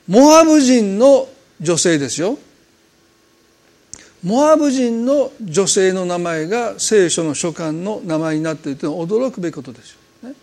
[0.07, 1.27] モアブ人の
[1.59, 2.37] 女性ですよ。
[4.23, 9.91] モアブ人の女性の名前が聖書の書簡の名前になっているというのは驚くべきことです
[10.23, 10.35] よ、ね、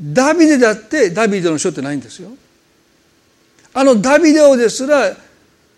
[0.00, 2.30] ダビデだってダビデの書ってないんですよ。
[3.72, 5.16] あのダビデオですら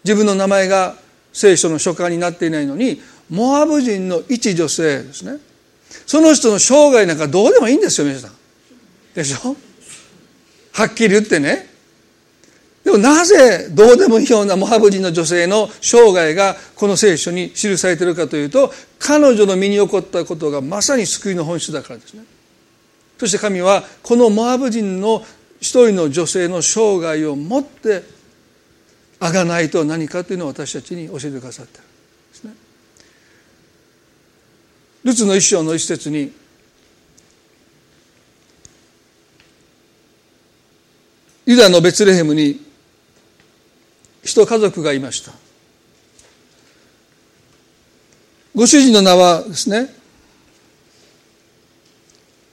[0.04, 0.96] 自分の名前が
[1.32, 3.00] 聖書の書簡になっていないのに
[3.30, 5.38] モアブ人の一女性ですね。
[6.04, 8.32] その人の生涯なんかどうでもいいんですよ皆さん。
[9.14, 9.56] でしょ？
[10.72, 11.74] はっきり言ってね。
[12.84, 22.24] でもなぜどうでもいいようなモハブ人の女性の生涯がこの聖書に記されているかというと彼女の身に起こったことがまさに救いの本質だからですね。
[23.18, 25.24] そして神はこのモハブ人の
[25.58, 28.02] 一人の女性の生涯をもって
[29.18, 31.84] あがないと何かというのを私たちに教えてくださったで
[32.34, 32.52] すね
[35.06, 36.32] ルツの一章の一節に
[41.46, 42.60] ユダのベツレヘムに
[44.24, 45.30] 一家族がいました。
[48.52, 49.94] ご主人の名はですね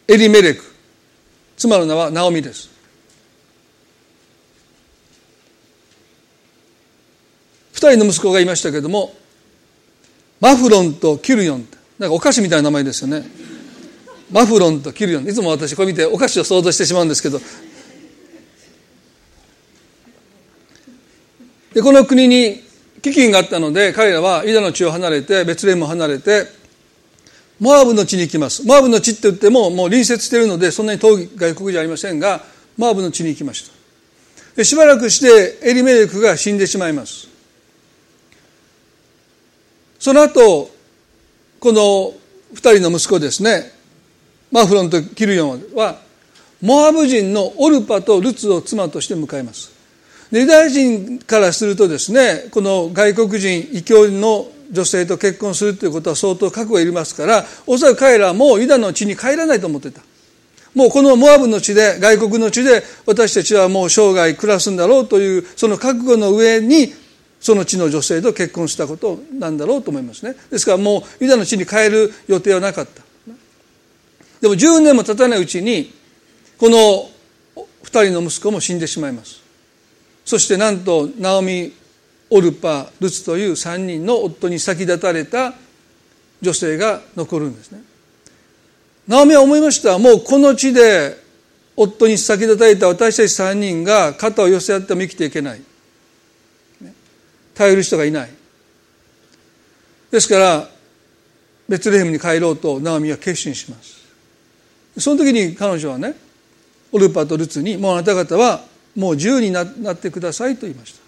[0.07, 0.61] エリメレク。
[1.57, 2.69] 妻の名はナオミです。
[7.71, 9.11] 二人の息子がいましたけれども
[10.39, 11.67] マフロンとキュルヨン。
[11.99, 13.25] なんかお菓子みたいな名前ですよね。
[14.31, 15.27] マフロンとキルヨン。
[15.27, 17.39] いつも私これ見てお菓子を想像してしまうんですけど。
[21.73, 22.63] でこの国に
[23.01, 26.47] 飢饉があったので彼らはユダの地を離れてベツレムを離れて
[27.59, 28.65] モアブの地に行きます。
[28.65, 32.41] モアブの地って言ってももう隣接しているのでそんなに遠い外国じゃありませんが
[32.77, 33.73] モアブの地に行きました。
[34.55, 37.27] でしばらくしてエリメレクが死んでしまいます。
[39.99, 40.72] その後
[41.63, 42.13] この
[42.53, 43.71] 二人の息子ですね。
[44.51, 45.97] マフロンとキルヨンは
[46.61, 49.71] モアブ人のオルパとルツを妻として迎えます。
[50.29, 60.01] ユダヤ人からするとですねこの外国人異教の女性と結婚するということは相当覚悟がいりますからおそらく彼らはもうユダの地に帰らないと思ってた。
[60.75, 66.93] もうこのモアブの地で外国の地で私たちはもう生涯暮らすんだろうというその覚悟の上に
[67.43, 70.33] その地の女性と結婚したことなんだろうと思いますね。
[70.49, 73.03] ですからもうユダの地に帰る予定はなかった。
[74.39, 75.93] でも10年も経たないうちに
[76.57, 76.77] この
[77.83, 79.41] 2人の息子も死んでしまいます。
[80.23, 81.73] そしてなんとナオミ
[82.29, 85.53] オルパルツという3人の夫に先立たれた
[86.41, 87.83] 女性が残るんですね。
[89.05, 89.99] ナオミは思いました。
[89.99, 91.21] もうこの地で
[91.75, 95.61] 夫に先立たれた私たち3人が肩を寄せ合っても生きていけない。
[97.55, 98.29] 頼る人がいない。
[100.11, 100.69] ですから
[101.67, 104.03] ベツレヘムに帰ろうとナオミは決心します。
[104.99, 106.15] その時に彼女はね
[106.91, 108.63] オルパとルツにもうあなた方は
[108.95, 111.03] もう自由になってくださいと言いました。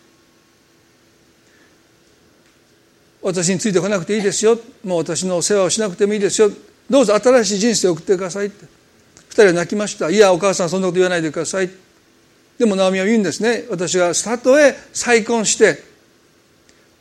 [3.22, 4.60] 私についてこなくていいですよ。
[4.84, 6.50] もう私の世話をしなくてもいいですよ。
[6.90, 8.66] どうぞ新しい人生を送ってくださいって。
[9.30, 10.10] 二人は泣きました。
[10.10, 11.70] いやお母さんそんなこと言わないでください。
[12.58, 13.66] でもナオミは言うんですね。
[13.70, 15.95] 私はたとえ再婚して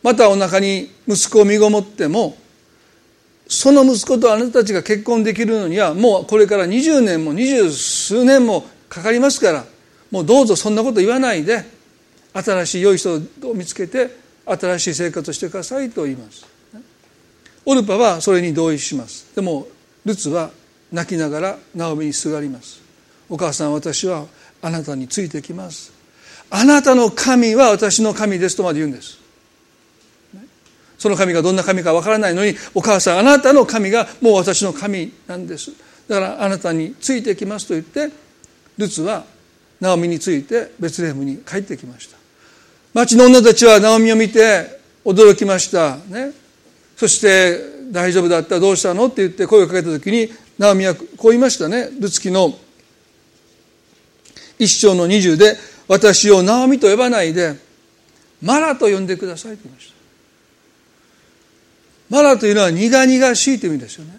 [0.05, 2.37] またお腹に息子を身ごもっても
[3.49, 9.65] その息子とあなたたちが結婚できるのにはもうこれから20年も二十数年もかかりますから
[10.11, 11.65] もうどうぞそんなこと言わないで
[12.35, 14.11] 新しい良い人を見つけて
[14.45, 16.47] 新しい生活をしてくださいと言います。
[17.65, 19.35] オルパはそれに同意します。
[19.35, 19.67] でも
[20.05, 20.51] ルツは
[20.93, 22.83] 泣きながらナオミにすがります。
[23.31, 24.27] お母さん私は
[24.61, 25.93] あなたについてきます。
[26.51, 29.24] あなたの神は私の神ですとまで言うんです。
[30.99, 35.73] その神がどんな神かわからないのにお母さんあなたの神がもう私の神なんです。
[36.09, 38.15] だからあなたについてきますと言って
[38.77, 39.25] ルツは
[39.81, 42.17] ナオミについてベツレヘムに帰ってきました。
[42.93, 45.97] 町の女たちはナオミを見て驚きました。
[46.09, 46.33] ね。
[46.97, 47.59] そして
[47.91, 51.89] 大丈夫だったどうしたのって言って声をかけた時にナオミはこう言いましたね。
[52.01, 52.57] ルツキの
[54.59, 55.57] 一章の20で
[55.89, 57.55] 私をナオミと呼ばないで
[58.41, 59.94] マラと呼んでくださいと言いました。
[62.11, 64.19] マラというのは苦々しいという意味ですよね。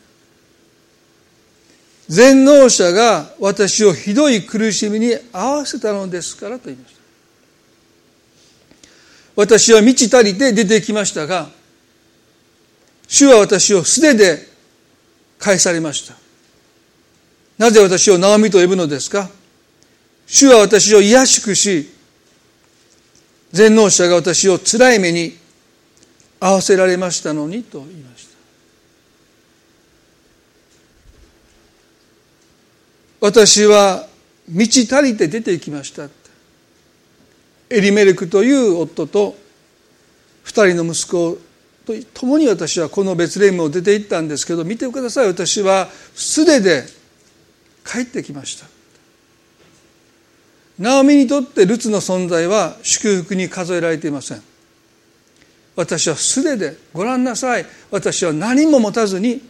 [2.08, 7.02] 全能者が私をひどい苦しみに合わせたのですからと言いました。
[9.36, 11.50] 私は満ち足りて出てきましたが
[13.08, 14.48] 主は私を素手で
[15.40, 16.16] 返されました。
[17.58, 19.30] なぜ私をナオミと呼ぶのですか？
[20.28, 21.90] 主は私を癒しくし
[23.52, 25.38] 全能者が私を辛い目に
[26.46, 28.36] 合わせられましたのにと言いました。
[33.20, 34.08] 私は
[34.48, 36.08] 満ち足りて出て行きました
[37.72, 39.36] エリメレクという夫と
[40.44, 41.40] 二人の息子
[41.84, 45.28] と共に私はこの別レムを出て行ったんですけど見てください。
[45.28, 46.84] 私は素手で
[47.84, 48.68] 帰ってきました。
[50.78, 54.55] ナオミにとってルツの存在は祝福に数えられていません。
[55.76, 57.66] 私は素手でご覧なさい。
[57.92, 59.42] 私は何も持たずに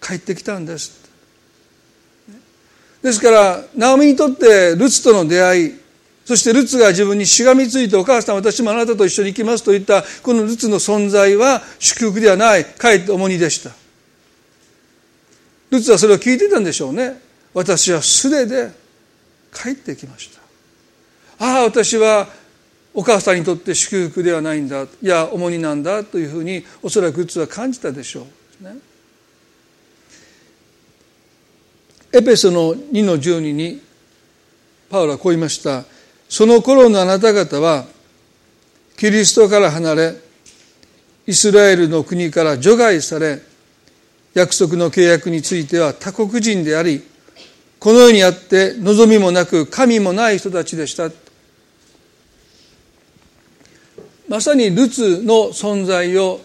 [0.00, 1.04] 帰ってきたんです。
[3.02, 5.84] ですからナオミにとってルツとの出会い
[6.24, 13.70] そしてルツが自分にしがみついてお母さん私もあなたと一緒に行きますと言ったこのルツの存在は祝福ではないかえって重荷でした。
[15.70, 17.20] ルツはそれを聞いてたんでしょうね。
[17.52, 18.70] 私は素手で
[19.52, 20.40] 帰ってきました。
[21.44, 22.28] ああ私は
[22.94, 28.26] お母さんにとって祝福ではないんだいや重荷なんだというふうにおそらくルツは感じたでしょ
[28.62, 28.76] う、ね、
[32.12, 33.82] エペソの2の12に
[34.88, 35.84] パウロはこう言いました。
[36.28, 37.84] その頃のあなた方は
[38.96, 40.14] キリストから離れ
[41.26, 43.40] イスラエルの国から除外され
[44.34, 47.02] 約束の契約については他国人であり
[47.78, 51.10] この世にあって望みもなく神もない人たちでした。
[54.34, 56.40] まさにルツの存在を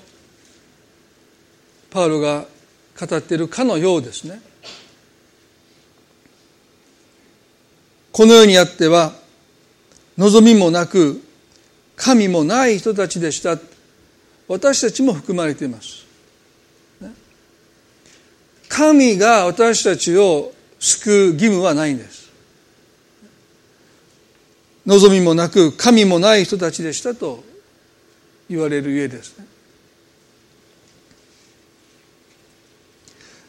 [1.90, 2.46] パウロが
[2.96, 4.40] 語っているかのようですね。
[8.12, 9.14] この世にあっては
[10.20, 11.20] 望みもなく
[11.96, 13.58] 神もない人たちでした。
[14.48, 16.06] 私たちも含まれています。
[18.68, 22.30] 神が私たちを救う義務はないんです。
[24.86, 27.49] 望みもなく神もない人たちでしたと
[28.50, 29.46] 言われるゆえですね。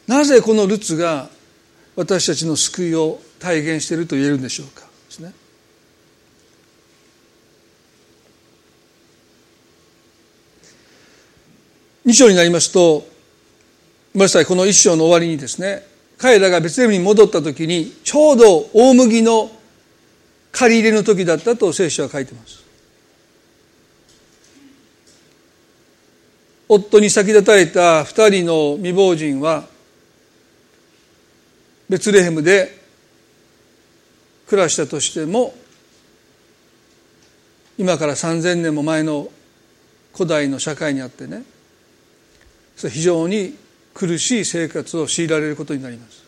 [0.06, 1.28] なぜこのルツが
[1.96, 5.32] 私たちの救いを体現していると言えるんでしょうかですね。
[12.06, 13.06] 2章になりますと
[14.12, 15.86] ごめんなさいこの1章の終わりにですね
[16.18, 19.50] 彼らがベツレムに戻った時にちょうど大麦の
[20.50, 22.59] 借り入れの時だったと聖書は書いてます。
[26.72, 29.66] 夫に先立たれた2人の未亡人は
[31.88, 32.78] ベツレヘムで
[34.46, 35.52] 暮らしたとしても
[37.76, 39.32] 今から3,000年も前の
[40.14, 41.42] 古代の社会にあってね
[42.76, 43.56] 非常に
[43.92, 46.22] 苦しい生活を強いられることになります。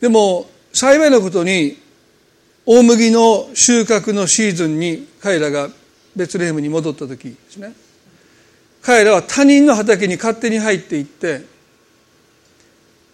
[0.00, 1.78] でも幸いなことに
[2.64, 5.68] 大麦の収穫のシーズンに彼らが
[6.16, 7.72] ベツレヘムに戻った時ですね。
[8.82, 11.42] 彼らは他人の畑に勝手に入っていって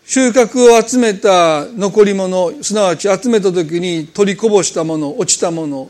[0.05, 5.88] 収穫を集めた残り物すなわち集めた時に取りこぼしたもの落ちたもの、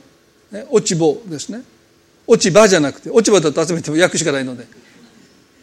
[0.70, 1.62] 落ち葉ですね。
[2.26, 4.66] 落ち葉じゃなくて落ち葉だと集めても焼くしかないので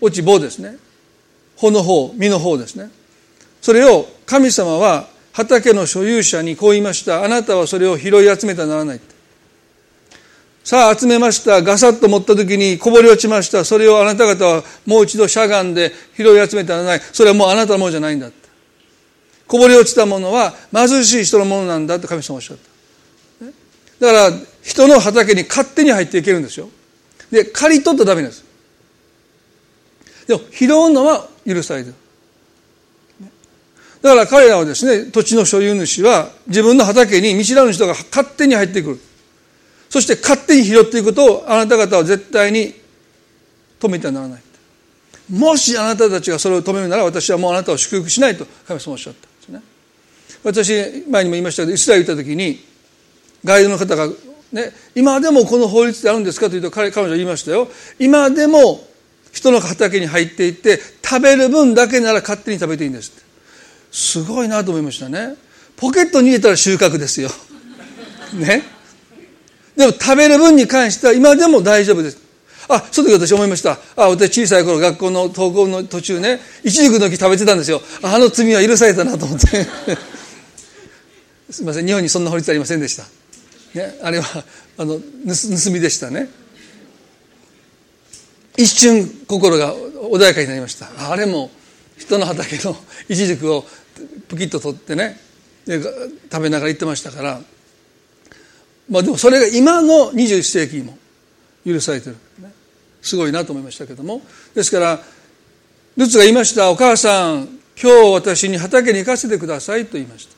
[0.02, 0.78] 落ち葉ですね。
[1.56, 2.90] 穂の方実の方ですね。
[3.62, 7.24] それを神様は畑の所有者にこう言いました。
[7.24, 9.00] あなたはそれを拾い集めたならない
[10.68, 11.62] さあ集めました。
[11.62, 13.64] ガサッと持った時にこぼれ落ちました。
[13.64, 18.30] それをあなた方はもう一度しゃがんで拾い集めたらならないそれはもうあなたのものじゃないんだ
[19.48, 22.58] こぼれ落ちたものは貧しい人のものなんだと神様おっしゃっ
[23.40, 23.46] た。
[23.46, 26.68] だから人の畑に勝手に入っていけるんですよ。
[27.32, 28.44] で刈り取ったらダメです。
[30.28, 31.96] でも拾うのは許されてる。
[34.02, 39.07] だから彼らはですね土地の所有主は自分の畑に見知らぬ人が勝手に入ってくる。
[39.90, 42.74] そして勝手に拾っていくことをあなた方は絶対に
[43.80, 44.42] 止めてはならない。
[45.32, 48.46] もしあなたたちがそれを止めるなら私はもうあなたを祝福しないと。
[48.68, 49.62] 神様おっしゃったんですね。
[50.44, 52.64] 私前にも言いましたけどイスラエル行った時に
[53.44, 54.08] ガイドの方が
[54.52, 57.68] ね、今でもこの法律であるんですかというと彼彼女は言いましたよ。
[58.00, 58.88] 今でも
[59.32, 63.12] 人の畑に入っていって食べる分だけなら勝手に食べていいんです
[63.92, 65.36] すごいなと思いましたね。
[65.76, 67.30] ポケットに入れたら収穫ですよ。
[68.34, 68.77] ね。
[69.78, 72.18] でも食べる分に関しては今でも大丈夫です。
[72.68, 73.78] あその時私思いました。
[73.96, 77.80] あ私小さい頃学校の登校の途中ねいちじくの木食べてたんですよ。
[78.02, 79.46] あの罪は許されたなと思って。
[81.52, 81.86] すみません。
[81.86, 83.04] 日本にそんな法律ありませんでした、
[83.76, 84.44] ね、あれは
[84.80, 85.02] あの盗
[85.72, 86.28] みでしたね。
[88.58, 90.90] 一瞬心が穏やかになりました。
[91.12, 91.52] あれも
[92.00, 92.76] 人の畑の
[93.08, 93.64] いちじくを
[94.28, 95.20] プキッと取ってね
[95.68, 97.42] 食べながら言ってましたから。
[98.90, 100.98] まあでもそれが今の21世紀にも
[101.66, 102.16] 許されてる、
[103.02, 104.22] すごいなと思いましたけども。
[104.56, 105.00] ですから
[105.98, 110.36] ルツが言いました「お母さん今日私に畑に行かせてください」と言いました。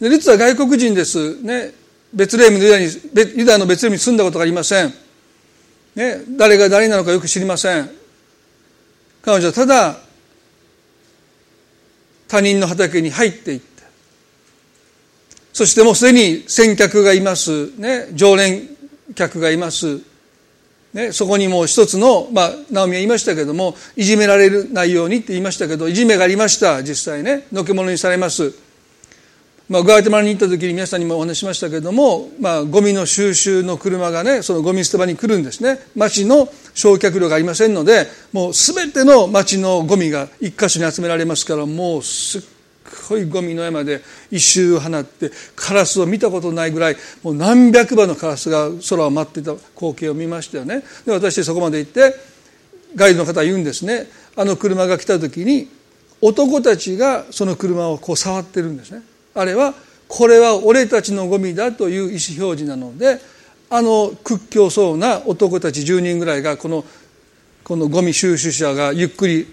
[0.00, 1.40] でルツは外国人です。
[1.42, 1.74] ね。
[2.12, 2.84] ベツレームのユダに
[3.36, 4.92] ユダのベツレームに住んだことがありません。
[5.94, 7.90] ね、誰が誰なのかよく知りません。
[9.22, 10.00] 彼女はただ
[12.28, 13.69] 他人の畑に入っていって
[15.52, 18.68] そしてもうすでに先客がいます、ね、常連
[19.14, 20.00] 客がいます、
[20.94, 27.46] ね、そこにもう一つの、まあ、ナオミは言いましたけどもいじめられないようにって言いましたけどいじめがありました実際ね。
[27.52, 28.52] のけ者にされます。
[29.68, 35.78] まあ、グアテマラに行った時に皆さんにもお話しましたけども、まあ、ゴミの収集の車がねそのゴミ捨て場に来るんですね。
[35.94, 42.42] 町の焼却量がありませんのでもう全ての町のゴミが一箇所に集められますからもうすっ
[43.08, 50.82] ごいゴミの山で一周放ってカラスを見たことないぐらいもう何百羽のカラスが空を待っていた光景を見ましたよね。
[51.04, 52.14] で私そこまで行って
[52.94, 54.06] ガイドの方は言うんですね。
[54.36, 55.68] あの車が来た時に
[56.20, 59.02] 男たちがその車をこう触ってるんですね。
[59.34, 59.74] あれは
[60.08, 63.20] これは俺たちのゴミだという意思表示なので
[63.70, 66.84] あの屈強そうな男たち10人ぐらいがこの
[67.62, 69.46] このゴミ収集車がゆっくり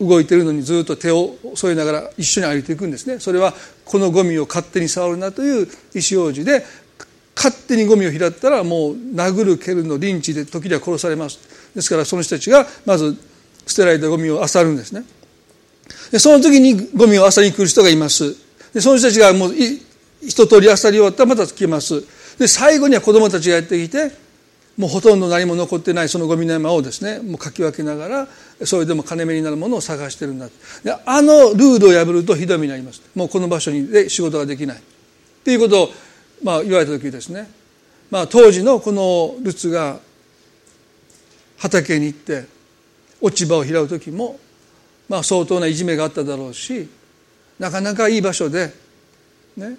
[0.00, 3.18] 動いてるのにずっと手を添えながら一緒に歩いていくんですね。
[3.18, 6.64] それはこのゴミを勝手に触るなという意思表示で
[7.34, 11.38] 勝手にゴミを拾ったらもう殴る蹴るのリンチで時には殺されます。
[11.74, 13.16] ですからその人たちがまず
[13.66, 15.04] 捨てられたゴミを漁るんですね。
[16.10, 18.36] でその時にゴミを漁りに来る人がいます。
[18.74, 19.54] でその人たちがもう
[20.20, 22.04] 一通り漁り終わったらまた来ます。
[22.38, 24.27] で最後には子供たちがやってきて
[24.78, 28.28] もうほとんど何も残ってないそのゴミの山をですねもうかき分けながら
[28.64, 30.48] それでも金目になるものを探してるんだ
[30.84, 33.02] であのルールを破るとひどい目になります。
[33.14, 34.78] もうこの場所にで仕事ができない。
[34.78, 34.80] っ
[35.44, 35.88] ていうことを、
[36.44, 37.50] まあ、言われた時ですね、
[38.10, 39.98] まあ、当時のこのルツが
[41.56, 42.46] 畑に行って
[43.20, 44.38] 落ち葉を拾う時も、
[45.08, 46.88] まあ、相当ないじめがあっただろうし
[47.58, 48.72] なかなかいい場所で、
[49.56, 49.76] ね、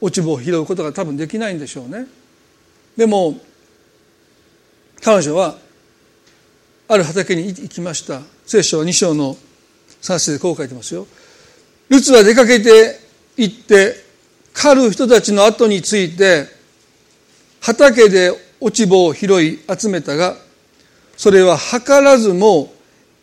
[0.00, 2.06] 落ち葉を拾うことが多分できないんでしょうね。
[2.96, 3.38] でも
[5.04, 5.58] 彼女は
[6.88, 8.22] ある畑に行きました。
[8.46, 9.36] 聖書は2章の
[10.00, 11.06] 3節でこう書いてますよ。
[11.90, 12.98] ルツは出かけて
[13.36, 13.96] 行って
[14.54, 16.46] 狩る人たちの後について
[17.60, 20.36] 畑で落ち葉を拾い集めたが
[21.18, 22.72] それは図らずも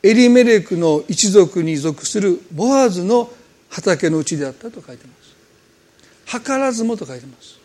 [0.03, 3.27] エリメレクの一族に属するボアズの
[3.71, 5.13] 畑のうちであったと書いてま
[6.37, 6.43] す。
[6.45, 7.60] 図らずもと書いてます。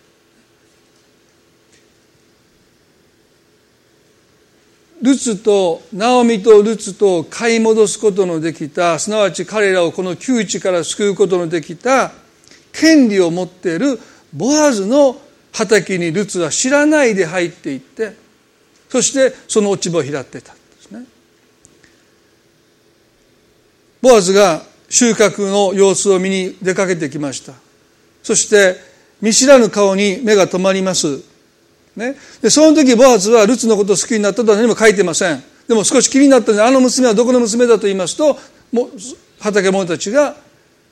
[5.07, 12.11] ルツとナオミとルツと買い戻すことのできたすなわち彼らをこの窮地から救うことのできた
[12.73, 14.01] 権利を持っている
[14.35, 15.17] ボアズの
[15.53, 18.17] 畑にルツは知らないで入っていって
[18.89, 21.05] そしてその落ち葉を拾ってたんですね。
[24.03, 27.53] ボアズが収穫の様子を見に出かけてきました
[28.25, 28.75] そして
[29.21, 31.23] 見知らぬ顔に目が止まります
[31.97, 35.43] ね、でその時ボアズはルツのことを好きになったとは何も書いてません。
[35.67, 38.39] でも少し気になったのであの娘はどこの娘だと言いますと
[38.71, 38.91] も
[39.41, 40.37] 畑者たちが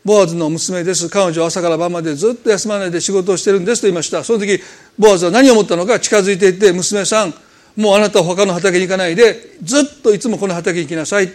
[0.05, 1.09] ボアズの娘です。
[1.09, 4.25] 彼女は朝から晩までずっと休まないで仕事をしてるんですと言いました。
[4.25, 4.61] その時
[4.99, 7.35] ボアズは何を思ったのか近づいていって娘さん
[7.77, 11.31] もうあなたは他の畑に行かないでずっといつもこの畑に行きなさい。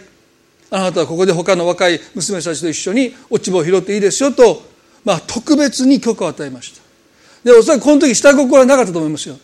[0.72, 4.62] あなたはここで他の若い娘たちと一緒に落ち葉を拾っていいですよと、
[5.04, 6.80] まあ、特別に許可を与えました。
[7.42, 9.36] でおそらくこの時下心はなかったと思いますよ、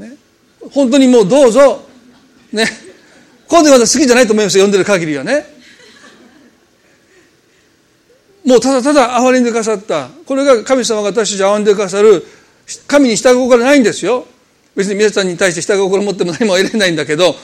[0.00, 0.16] ね、
[0.72, 1.82] 本当にもうどうぞ。
[2.52, 2.66] ね。
[3.46, 5.44] この時まだ好きじゃないと思いますよ読んでる限りはね。
[8.44, 10.08] もうただただ憐れんでくださった。
[10.26, 12.24] これが神様が私たちを憐れんでくださる
[12.86, 14.26] 神に下心ないんですよ。
[14.74, 17.34] 別に皆さんに対して下心持っても何も得れないんだけど。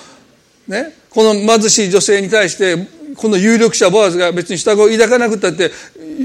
[0.69, 0.95] ね。
[1.11, 2.77] この貧しい女性に対して
[3.17, 5.71] この有力者ボアズが別に下を抱かなくったって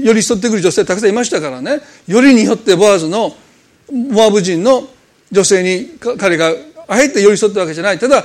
[0.02, 1.80] 寄り添ってくる女性たくさんいましたからね。
[2.06, 3.36] よりによってボアズの
[3.90, 4.88] モアブ人の
[5.32, 6.52] 女性に彼が
[6.86, 7.98] あえて寄り添ったわけじゃない。
[7.98, 8.24] ただ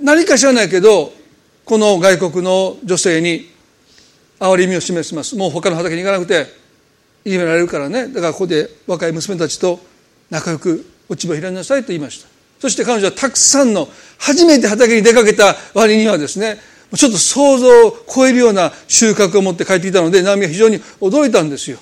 [0.00, 1.12] 何か知らないけど
[1.64, 3.48] この外国の女性に
[4.38, 5.34] 憐れみを示します。
[5.34, 6.46] もう他の畑に行かなくて
[7.24, 8.08] いじめられるからね。
[8.08, 9.80] だからここで若い娘たちと
[10.30, 12.28] 仲良く落ち葉を拾いなさいと言いました。
[12.60, 16.58] そして彼女はたくさんの初めて畑に出かけた割にはですね
[16.94, 21.78] ちょっと想像を超えるような収穫を持って帰ってきたのでナオミは非常に驚いたんですよ。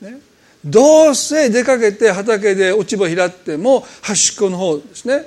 [0.00, 0.20] ね、
[0.64, 5.26] どうせ出かけて畑で落ち葉を拾っても端っこの方ですね。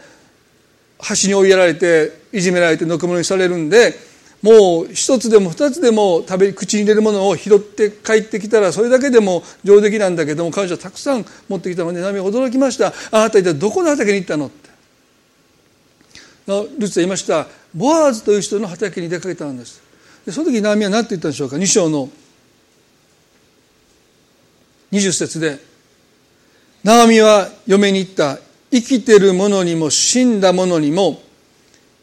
[0.99, 3.93] 端に追いやられていじめられてのくものにされるんで
[4.41, 12.93] もう一つでも二つでも食べ口に入れるものを拾って帰ってきたらそれだけでも上出来なんだけども彼女はたくさん持ってきたので波驚きました。
[13.11, 14.69] あなた一体どこの畑に行ったのって。
[16.79, 17.47] ルツは言いました。
[17.73, 19.81] ボアーズという人の畑に出かけたんです。
[20.29, 21.55] その時ナミは何て言ったんでしょうか。
[21.55, 22.09] 2章の
[24.95, 25.59] 20節で
[26.83, 28.37] ナオミは嫁に言った。
[28.71, 31.21] 生きてる者にも死んだ者にも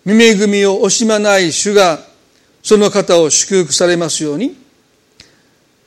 [0.05, 2.01] 見恵みを惜しまない主が
[2.63, 4.57] その方を祝福されますように。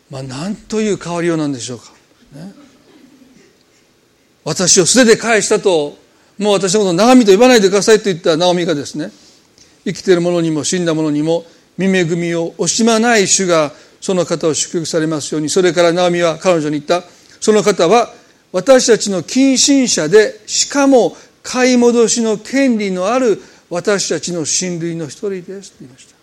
[0.10, 1.86] まあ何という変わりようなんでしょうか、
[2.36, 2.54] ね、
[4.44, 5.98] 私を素手で返したと
[6.38, 8.38] もう私のことを長身と言わないでくださいと言った。
[8.38, 9.12] ナオミがですね
[9.84, 11.46] 生きてる者にも死んだ者にも
[11.78, 13.74] 見恵みを惜しまない主が
[14.06, 17.02] その方を祝福されますようにそれからナオミは彼女に言った。
[17.42, 18.14] その方は
[18.52, 25.72] 私たちの近親者でしかも買い戻しの権利のある私たちの親類の一人です。
[25.72, 26.16] と言いました。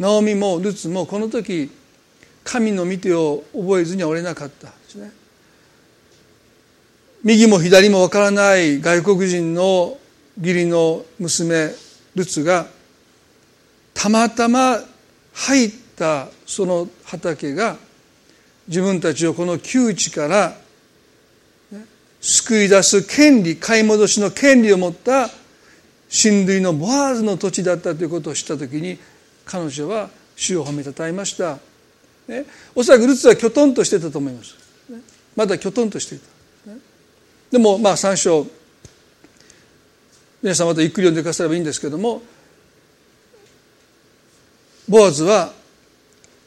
[0.00, 1.70] ナオミもルツもこの時
[2.42, 4.66] 神の見てを覚えずにはおれなかった。
[4.66, 5.12] ですね。
[7.22, 9.96] 右も左もわからない外国人の
[10.40, 11.70] 義理の娘
[12.16, 12.66] ルツが
[13.94, 14.80] たまたま
[15.34, 15.70] 入っ
[16.00, 17.76] たその畑が
[18.66, 20.56] 自分たちをこの窮地から
[22.22, 25.28] 救い出す権利買い戻しの権利を持った
[26.08, 28.98] 親類のボアーズの土地だったということを知った時に
[29.44, 31.58] 彼女は主を褒めたたえました、
[32.26, 34.56] ね、おそらくルツはきょとんとしてたと思います、
[35.36, 36.24] まだきょとんとしていた、
[37.50, 38.46] でもまあ3章
[40.42, 42.22] 皆さんまたゆっくり読んでくださればいいんですけども
[44.88, 45.59] ボアズは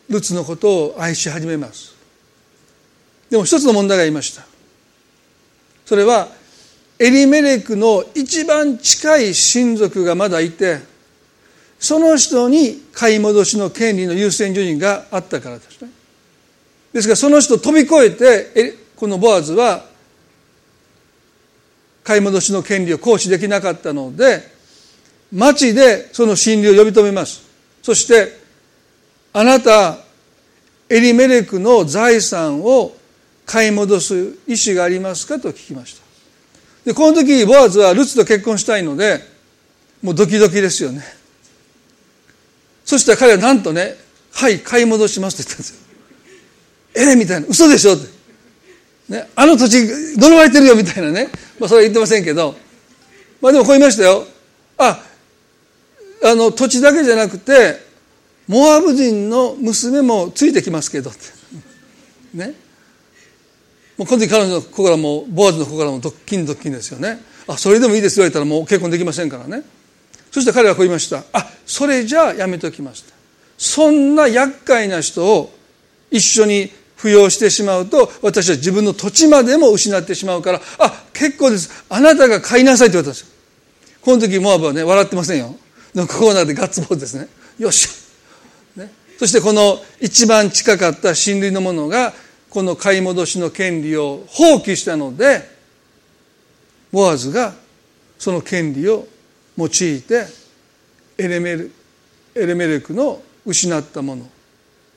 [0.10, 1.96] ルツのことを愛し始めます。
[3.30, 4.46] でも一つの問題がありました。
[5.86, 6.28] それは
[7.00, 10.80] エリメレクの一番近い親族がまだいて
[11.80, 15.90] その人に買い戻しの権利の優先順位があったからですね。
[16.94, 19.86] ですからその人を飛び越えてこのボアズは
[22.04, 24.44] 買い戻しの権利を行使できなかったので
[25.32, 27.42] 町でその真理を呼び止めます。
[27.82, 28.43] そして
[29.34, 29.98] あなた
[30.90, 32.96] エリメレクの財産を
[33.46, 36.04] 買い戻す意思がありますかと聞きました。
[36.86, 39.22] でこの時ボアズはルツと結婚したいので
[40.02, 41.02] もうドキドキですよね。
[42.86, 43.96] そしたら彼はなんとね
[44.34, 45.80] 「はい買い戻します」って言ったんですよ。
[46.96, 47.48] ええみたいな。
[47.50, 48.08] 嘘でしょって。
[49.10, 49.86] ね、あの土地
[50.18, 51.30] 呪われてるよみたいなね、
[51.60, 52.56] まあ、それは言ってませんけど、
[53.42, 54.26] まあ、でもこう言いましたよ。
[54.78, 55.04] あ
[56.24, 57.93] あの土地だけじゃなくて
[58.48, 61.20] モアブ人の娘もついてきますけどって。
[62.34, 62.54] ね。
[63.98, 67.20] もうこの時彼女の心もボアズの心もドッキンドッキンですよね。
[67.48, 69.64] あそれでもいいです言われたらもう結婚できませんからね。
[70.32, 71.24] そして彼はこう言いました。
[71.32, 73.14] あそれじゃあやめときました。
[73.58, 75.54] そんな厄介な人を
[76.10, 81.86] 一緒に扶養してしまうと私は自分の土地までも失ってしまうからあ結構です。
[81.90, 83.28] あなたが買いなさいって言われたんですよ。
[84.02, 85.56] この時モアブはね笑ってませんよ。
[85.94, 87.28] でもここなでガッツポーズですね。
[87.60, 88.03] よっしゃ、
[89.18, 92.14] そしてこの一番近かった親類の者が
[92.50, 95.42] この買い戻しの権利を放棄したので
[96.92, 97.54] ボアズが
[98.20, 99.08] その権利を
[99.58, 100.26] 用いて
[101.18, 101.72] エレメル
[102.36, 104.26] エレメレクの失ったもの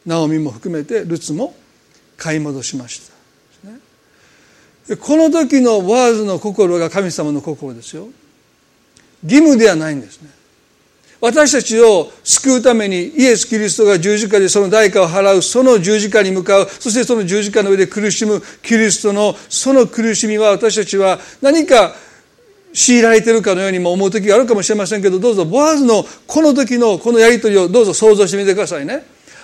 [0.05, 1.55] ナオミも含めてルツも
[2.17, 3.17] 買い戻しました。
[4.95, 8.09] この時のワーズの心が神様の心ですよ。
[9.25, 10.31] 義務ではないんですね。
[11.21, 21.95] 私たちを救うためにイエス・キリストが十字架でその代価を払うその十字架に向かうそしてその十字架の上で苦しむキリストのその苦しみは私たちは何か
[22.75, 29.03] 強いられてるかのようにも思う時があるかもしれませんけどどうぞボアーズのこの時のこのやり取りをどうぞ想像してみてくださいね。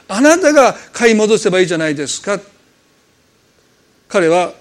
[0.09, 2.39] あなたが買い戻せばいいじゃないですか
[4.09, 4.53] 彼は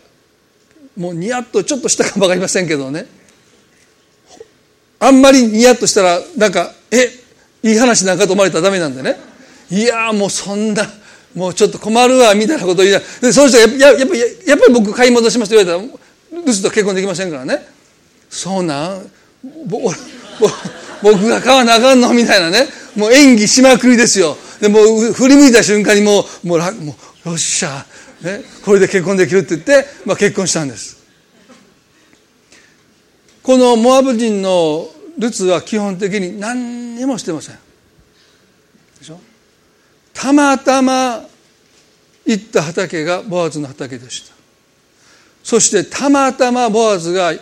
[0.96, 3.06] もうニヤッとちょっとしたかも分かりませんけどね。
[5.00, 7.10] あんまりニヤッとしたらなんかえ
[7.64, 9.18] いい話なんかと思われたらダメなんでね。
[9.70, 10.84] いやもうそんな
[11.34, 15.96] もうちょっと困るわみたいなこと言いなでその人がややっぱやっぱり僕買い戻しますと言われた
[16.36, 17.66] らルツと結婚できませんからね。
[18.30, 19.06] そうなん
[19.68, 22.68] 僕が買わなあかんのみたいなね。
[22.96, 24.36] もう演技しまくりですよ。
[24.60, 27.86] でもう振り向いた瞬間にもうもうもうよっしゃ、
[28.22, 30.98] ね、これで結婚できるって言って、まあ、結婚したんです。
[33.42, 34.88] このモアブ人の
[35.22, 37.56] ルツは基本的に何にもしてません。
[39.00, 39.20] でしょ？
[40.14, 41.24] たまたま
[42.26, 44.36] 行った畑がボアズの畑でした。
[45.44, 47.34] そしてたまたまボアズが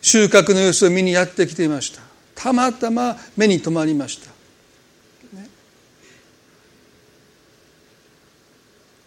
[0.00, 2.00] 収穫の様子を見にやってきていました。
[2.34, 4.30] たまたま目に留まりました、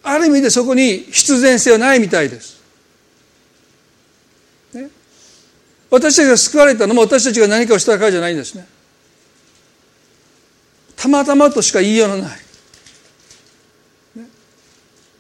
[0.04, 2.62] ある意味でそこに必然性はないみたいです、
[4.74, 4.90] ね、
[5.90, 8.68] 私たちが救われたのも私たちが何かをしたからじゃないんですね。
[10.96, 12.40] たまたまとしか言いようのない、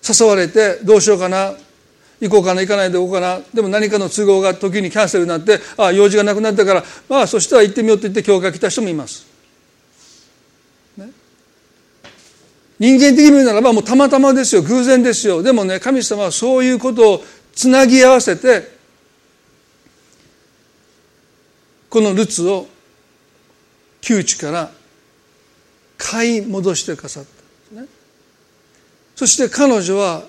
[0.07, 1.53] 誘われてどうしようかな。
[2.19, 2.61] 行こうかな。
[2.61, 3.39] 行かないでおこうかな。
[3.53, 6.83] でも何かの都合が時にキャンセルになってああ用事がなくなったから。
[7.07, 9.27] まあそしたら行ってみようと言って教会来た人もいます、
[10.97, 11.11] ね、
[12.79, 14.63] 人間的に言うならばもうたまたまですよ。
[14.63, 15.43] 偶然ですよ。
[15.43, 18.76] でもね神様はそういうことをつなぎ合わせて
[21.97, 22.67] このルツを
[24.01, 24.71] 窮地から
[25.97, 27.25] 買い戻してくださっ
[27.73, 27.87] た、ね、
[29.15, 30.21] そして彼女は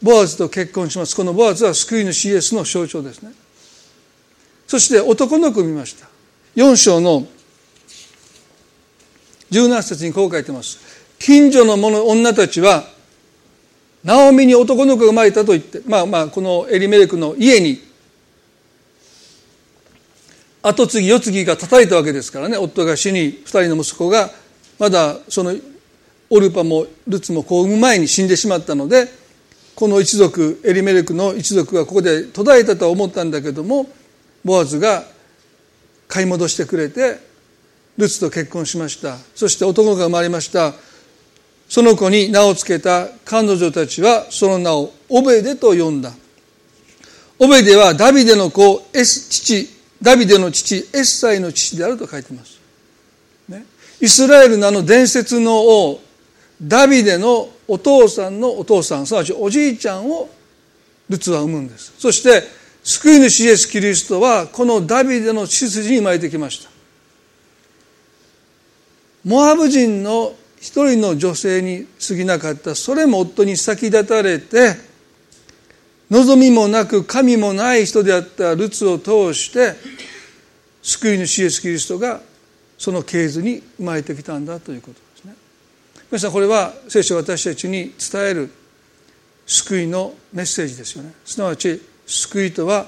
[0.00, 1.16] ボアズと結婚します。
[1.16, 3.32] このボアズは救い主イエスの象徴ですね。
[4.68, 6.06] そして男の子を見ました。
[6.54, 7.26] 4章の
[9.50, 10.78] 17節にこう書いてます。
[11.18, 12.84] 近所の者女たちは
[14.04, 17.85] ナオミに男の子が生まれたと言ってまあまあこのエリメレクの家に
[20.66, 22.58] 後継ぎ世継ぎが叩いたわけですからね。
[22.58, 24.30] 夫が死に2人の息子が
[24.80, 25.54] まだその
[26.28, 29.06] オルパもルツもこう産む前に死んでしまったので
[29.76, 33.86] この一族エリメレクの一族がここで途絶えたとは思ったんだけども
[34.44, 35.04] ボアズが
[36.08, 37.18] 買い戻してくれて
[37.96, 39.16] ルツと結婚しました。
[39.34, 40.74] そして男が生まれました。
[41.68, 46.12] その子に名を付けた彼女たちはその名をオベデと呼んだ。
[47.38, 52.60] オベデはダビデの子エス父ダビデの父エッサイの父であると書いてます、
[53.48, 53.64] ね、
[54.00, 56.00] イスラエルのあの伝説の王
[56.62, 60.28] ダビデのお父さんのお父さんすなわちおじいちゃんを
[61.08, 61.94] ルツは産むんです。
[61.98, 62.42] そして
[62.82, 66.70] 救い主イエス・キリストはこのダビデの血筋に生まれてきました。
[69.24, 72.74] モアブ人の一人の女性に過ぎなかった。
[72.74, 74.74] それも夫に先立たれて
[76.10, 79.74] 望みもなく神もない人であったルツを通して
[80.82, 82.20] 救い主イエス・キリストが
[82.78, 85.34] その系図に生まれてきたんだということですね。
[86.10, 88.50] 皆さんこれは聖書が私たちに伝える
[89.46, 91.12] 救いのメッセージですよね。
[91.24, 92.86] すなわち救いとは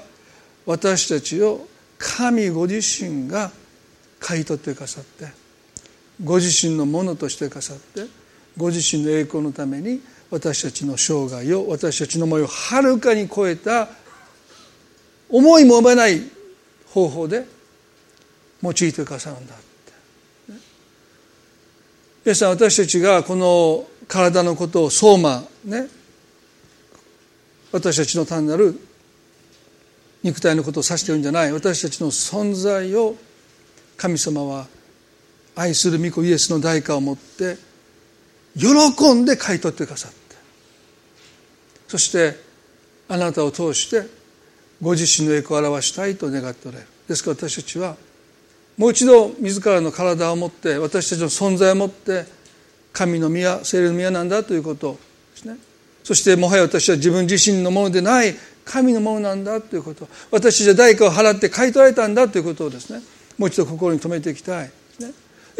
[0.66, 1.66] 私たちを
[1.98, 3.50] 神ご自身が
[4.20, 5.26] 買い取ってくださって
[6.22, 8.06] ご自身のものとしてくださって
[8.56, 10.00] ご自身の栄光のために
[10.30, 13.88] 私たちの生涯を私たちの思いをはるかに超えた
[15.28, 16.22] 思いも思えない
[16.90, 17.46] 方法で
[18.62, 19.54] 用いてくださるんだ
[22.24, 25.88] 皆さん私たちがこの体のことを相馬ね
[27.72, 28.78] 私たちの単なる
[30.22, 31.52] 肉体のことを指してるんじゃない。
[31.52, 33.16] 私たちの存在を
[33.96, 34.66] 神様は
[35.54, 37.56] 愛する御子イエスの代価を持って
[38.56, 40.18] 喜んで買い取ってくださって。
[41.88, 42.36] そして
[43.08, 44.06] あなたを通して
[44.80, 46.88] ご自身の栄光を表したいと願っておられる。
[47.08, 47.96] ですから私たちは
[48.76, 52.26] もう一度自らの体を持って私たちの存在を持って
[52.92, 54.98] 神の宮聖霊の宮なんだということ
[55.34, 55.56] ですね。
[56.04, 58.34] そしてもはや私は自分自身のものでない
[58.64, 63.02] 神のものなんだということ私たちは代価を払って買い取られたんだということをですね。
[63.38, 65.12] もう一度心に留めていきたい、ね、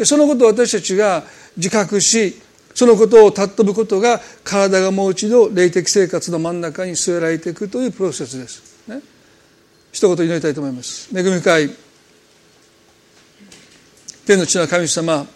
[0.05, 1.23] そのことを私たちが
[1.57, 2.41] 自覚し
[2.79, 9.03] そのことを尊ぶことが体がもう一度霊的生活の真ん中に据えられていくというプロセスです、ね、
[9.91, 11.11] 一言祈りたいと思います。
[11.13, 11.71] 恵み深い
[14.25, 15.27] 天の地の神様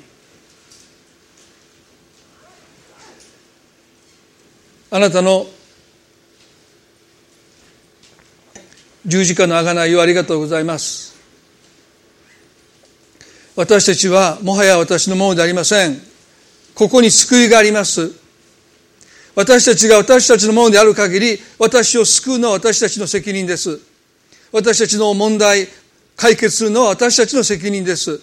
[4.92, 5.44] あなたの
[9.04, 11.16] 十字架の贖いをありがとうございます。
[13.56, 16.11] 私たちはもはや私のものでありません。
[16.74, 18.12] ここに救いがあります。
[19.34, 23.80] 私たちが私たちのものである限り私を救うのは私たちの責任です。
[24.52, 25.68] 私たちの問題
[26.16, 28.20] 解決するのは私たちの責任です。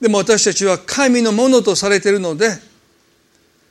[0.00, 2.50] でも私たちは神のものとされているので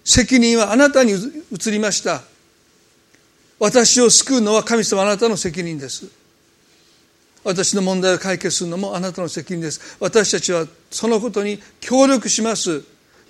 [0.03, 2.23] 責任はあなたに移りました。
[3.59, 6.07] 私を救うのは神様あなたの責任です。
[7.43, 9.97] 私の問題を解決するのもあなたの責任です。
[9.99, 12.83] 私たちはそのことに協力します。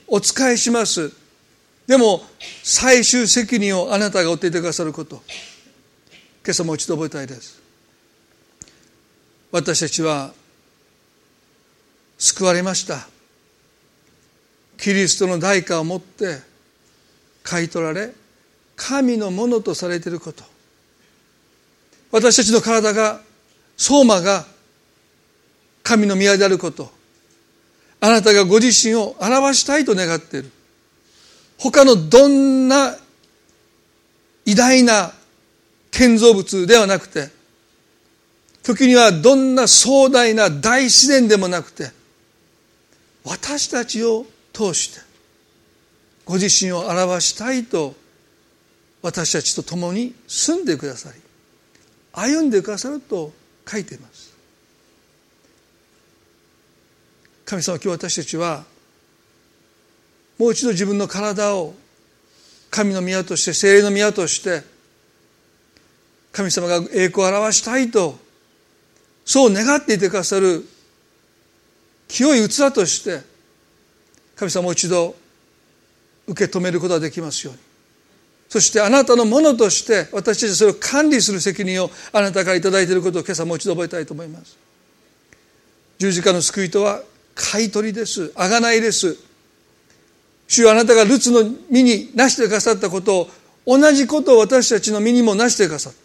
[0.08, 1.12] お仕えします。
[1.88, 2.24] でも
[2.64, 5.22] 最終責任をあなたが負っていてくださること。
[6.43, 7.62] 今朝もう一度覚えたいです。
[9.51, 10.34] 私たちは
[12.18, 13.08] 救われました。
[14.78, 16.39] キリストの代価をもって
[17.43, 18.12] 買い取られ
[18.76, 20.43] 神のものとされていること。
[22.12, 23.22] 私たちの体が
[23.78, 24.45] 相馬が
[25.84, 26.95] 神の宮であること。
[28.02, 30.52] あなたがご自身を表したいと願っている。
[31.58, 32.96] 他のどんな
[34.46, 35.14] 偉大な
[35.91, 37.30] 建造物ではなくて
[38.64, 41.91] 時にはどんな壮大な大自然でもなくて
[43.24, 45.02] 私たちを通して
[46.26, 47.96] ご自身を表したいと
[49.02, 51.22] 私たちと共に住んでくださり
[52.12, 53.32] 歩んでくださると
[53.68, 54.35] 書いています。
[57.46, 58.64] 神様今日私たちは
[60.39, 61.76] もう一度自分の体を
[62.72, 64.64] 神の宮として精霊の宮として
[66.32, 68.18] 神様が栄光を表したいと
[69.24, 70.66] そう願っていてくださる
[72.08, 73.22] 清い器として
[74.36, 75.16] 神様もう一度
[76.28, 77.62] 受け止めることができますように。
[78.50, 84.58] そしてあなたのものとして私たちそれを管理する責任をあなたから頂いていることを今朝もう一度覚えたいと思います。
[85.98, 87.02] 十字架の救いとは
[87.36, 88.32] 買い取りです。
[88.36, 89.18] 贖いです。
[90.48, 93.30] 主よあなたがルツの身になしてくださったことを
[93.66, 96.00] 同じことを私たちの身にもなしてくださった。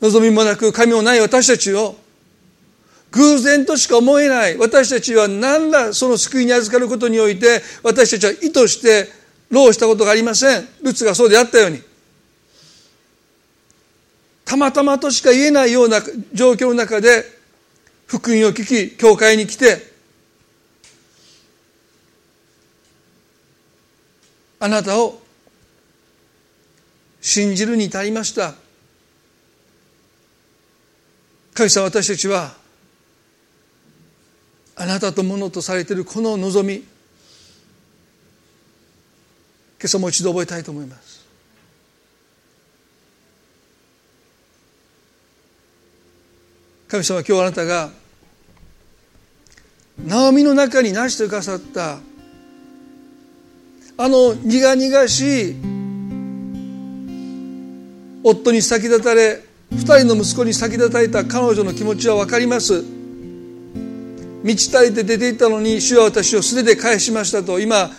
[0.00, 1.96] 望みもなく神もない私たちを
[3.12, 4.58] 偶然としか思えない。
[4.58, 9.08] 私たちは何らその救いに預かることにおいて私たちは意図して
[9.50, 10.68] 労したことがありません。
[10.82, 11.80] ルツがそうであったように。
[14.44, 16.00] たまたまとしか言えないような
[16.32, 17.24] 状況の中で
[18.06, 19.92] 福音を聞き教会に来て
[24.60, 25.20] あなたを
[27.20, 28.54] 信じるに至りました。
[31.54, 32.54] 神様私たちは
[34.76, 36.86] あなたとものとされているこの望み今
[39.84, 41.13] 朝もう一度覚えたいと思います。
[46.94, 47.90] 神様今日あなたが
[49.98, 51.98] ナオミの中になしてくださった
[53.96, 55.56] あの苦々しい
[58.22, 59.42] 夫に先立たれ
[59.72, 62.84] 二人の息子に先立たれた彼女の気持ちは分かります。
[64.44, 67.90] 満ち足りて出ていったのに主は私を素手で返しましたと今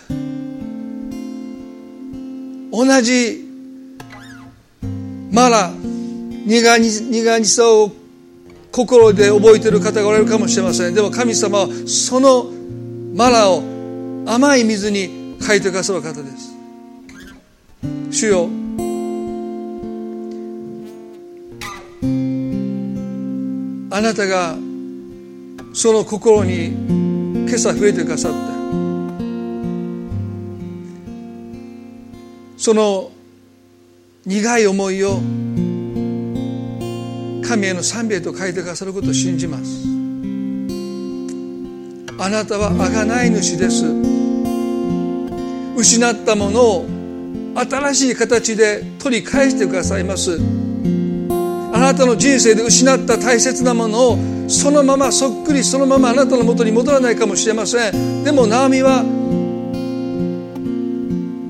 [2.72, 3.44] 同じ
[5.30, 5.70] まだ
[6.46, 8.05] 苦々しさを
[8.76, 10.94] 心で覚えている方がおられるかもしれません。
[10.94, 12.44] でも神様はその
[13.14, 13.62] マラを
[14.26, 16.54] 甘い水に変えてくださる方です。
[18.10, 18.50] 主よ。
[23.90, 24.56] あなたが
[25.72, 26.66] その心に
[27.48, 28.38] 今朝触れてくださって。
[32.58, 33.10] その
[34.26, 35.18] 苦い思いを
[37.46, 39.86] 神への賛美へと変えてくださることを信じます。
[42.18, 43.84] あなたは贖い主です。
[45.76, 46.86] 失ったものを
[47.54, 50.40] 新しい形で取り返してくださいます。
[51.72, 54.18] あなたの人生で失った大切なものを
[54.48, 58.24] そのままそっくりそのままあなたのもとに戻らないかもしれません。
[58.24, 59.04] でもナオミは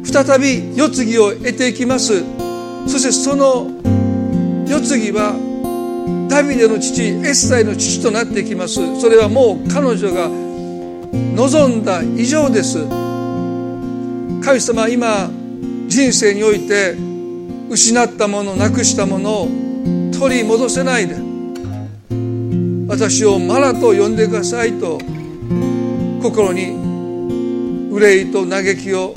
[0.05, 2.25] 再び世継ぎを得ていきます。
[2.89, 3.71] そしてその
[4.67, 5.46] 世継ぎは
[6.29, 9.01] ダビデの父エッサイの父となっていきます。
[9.01, 10.29] それはもう彼女が
[11.37, 12.79] 望んだ以上です。
[14.45, 15.31] 神様今
[15.89, 16.95] 人生において
[17.71, 19.49] 失ったものなくしたものを
[20.19, 21.17] 取り戻せないで。
[22.89, 24.99] 私をマラと呼んでくださいと
[26.23, 29.13] 心に憂いと嘆きを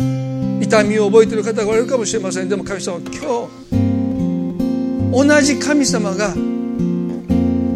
[0.59, 2.49] 痛みを覚えている方がおられるかもしれません。
[2.49, 3.19] でも神様今日
[5.11, 6.33] 同じ神様が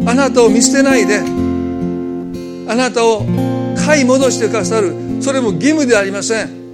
[0.06, 1.20] あなたを見捨てないで。
[2.66, 3.26] あなたを
[3.76, 4.94] 買い戻してくださる。
[5.20, 6.64] それも義務ではありません。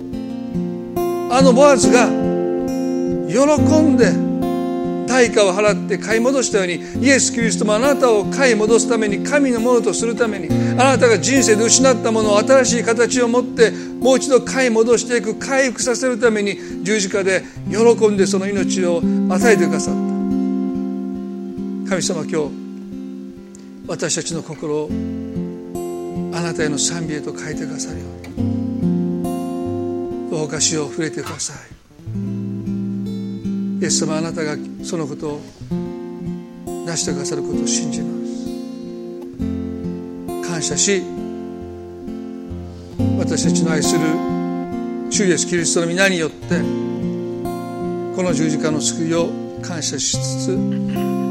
[1.31, 2.07] あのボアズが
[3.29, 3.37] 喜
[3.83, 4.13] んで
[5.09, 13.71] 対価を払って買い戻したようにイエス・キリストもあなたを買い戻すために神のものとするためにあなたが人生で失ったものを新しい形を持って
[14.01, 20.01] もう一度買い戻していく回復させるために十字架で喜んでその命を与えてくださった。
[21.91, 22.60] 神様今日
[23.91, 24.89] 私たちの心を
[26.33, 30.31] あなたへの賛美へと変えてくださるように。
[30.31, 31.57] どうか死を触れてください。
[33.83, 35.41] イエス様あなたがそのことを
[36.87, 38.15] 成してくださることを信じま
[40.45, 40.49] す。
[40.49, 41.03] 感謝し
[43.19, 44.03] 私たちの愛する
[45.11, 46.61] 主イエスキリストの皆によって
[48.15, 49.31] この十字架の救いを
[49.61, 51.30] 感謝しつつ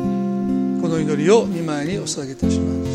[0.90, 2.90] の祈りを見舞いにお捧げいたします。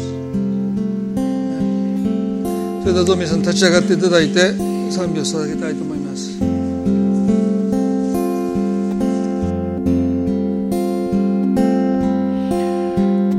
[2.82, 4.53] それではどう皆さん立ち上がっていただいて
[4.90, 6.34] 賛美を捧げたいと思います。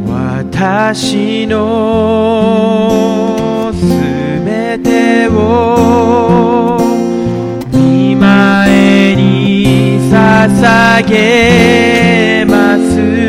[0.07, 1.61] 私の
[3.73, 3.85] す
[4.45, 6.79] べてを
[7.73, 13.24] 見前に捧げます。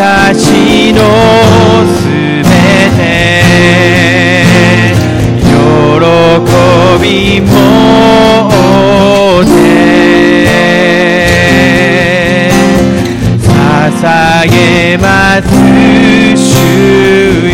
[0.00, 1.02] 私の
[1.84, 2.48] すべ
[2.96, 3.02] て
[5.44, 5.50] 喜
[7.02, 7.06] び
[7.42, 7.50] も
[14.00, 15.04] 捧げま
[15.42, 15.44] す。
[16.34, 16.48] 主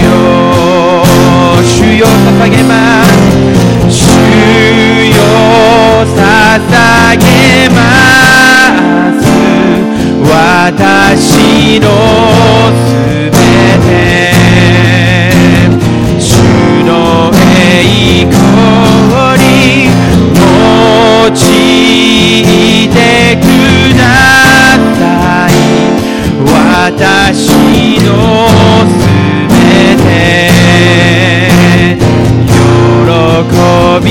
[0.05, 0.07] よ
[1.65, 1.67] 主
[1.99, 2.71] よ捧げま
[3.05, 3.11] す
[3.91, 3.99] 主
[5.11, 5.19] よ
[6.15, 6.17] 捧
[7.17, 7.25] げ
[7.71, 7.77] ま
[9.21, 9.27] す。
[10.29, 12.36] 私の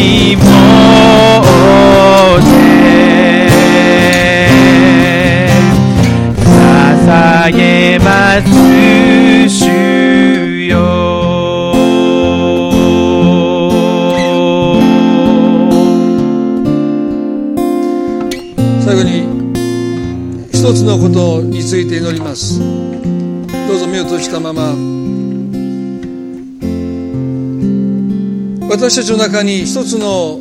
[0.06, 0.46] 喜びもて
[6.36, 8.48] 捧げます
[9.50, 9.66] 主
[18.82, 19.10] 最後に
[20.52, 22.60] 一つのことについて祈ります。
[22.60, 22.66] ど
[23.74, 24.95] うぞ目を閉じたまま。
[28.86, 30.40] 私たちの中に一つの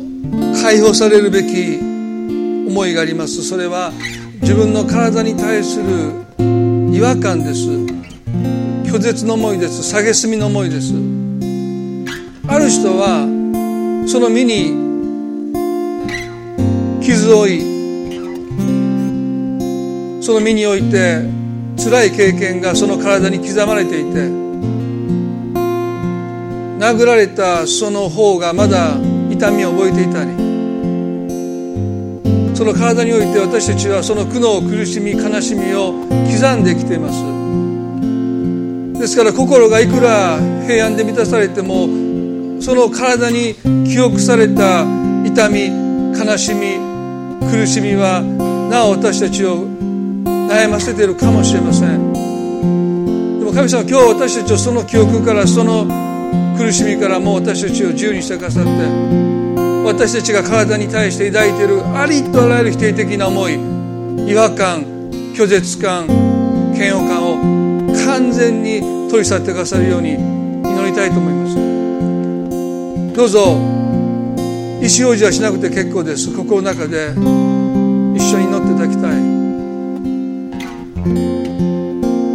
[0.61, 3.41] 解放されるべき思いがあります。
[3.41, 3.91] それは
[4.41, 5.85] 自分の体に対する
[6.93, 7.67] 違和感です。
[8.83, 9.95] 拒絶の思いです。
[9.95, 10.93] 蔑みの思いです。
[12.47, 13.25] ある人は
[14.07, 14.75] その身に
[17.03, 17.61] 傷を負い
[20.23, 21.23] その身において
[21.83, 24.44] 辛い経験がその体に刻まれていて
[26.85, 28.95] 殴られたその方がまだ
[29.31, 30.29] 痛みを覚えていたり
[32.55, 35.93] その体において私たちはその苦悩苦しみ悲しみを
[36.29, 38.99] 刻んできています。
[38.99, 41.87] ですから心がいくら平安で満たされても
[42.61, 43.55] その体に
[43.85, 44.83] 記憶された
[45.25, 45.67] 痛み
[46.15, 46.77] 悲しみ
[47.49, 52.13] 苦しみはなお私たちを悩ませているかもしれません。
[53.39, 56.04] でも神様今日私たちをその記憶からその
[56.57, 58.69] 苦しみからも私たちを自由にしてくださって
[59.85, 63.53] 私たちが体に対して抱いているありとあらゆる否定的な思い
[64.27, 64.83] 違和感
[65.35, 66.07] 拒絶感
[66.75, 67.37] 嫌悪感を
[68.05, 73.15] 完全に取り去ってくださるように祈りたいと思います。
[73.15, 76.35] どうぞ意思表示はしなくて結構です。
[76.35, 77.11] 心の中で
[78.15, 79.35] 一緒に祈っていただきたい。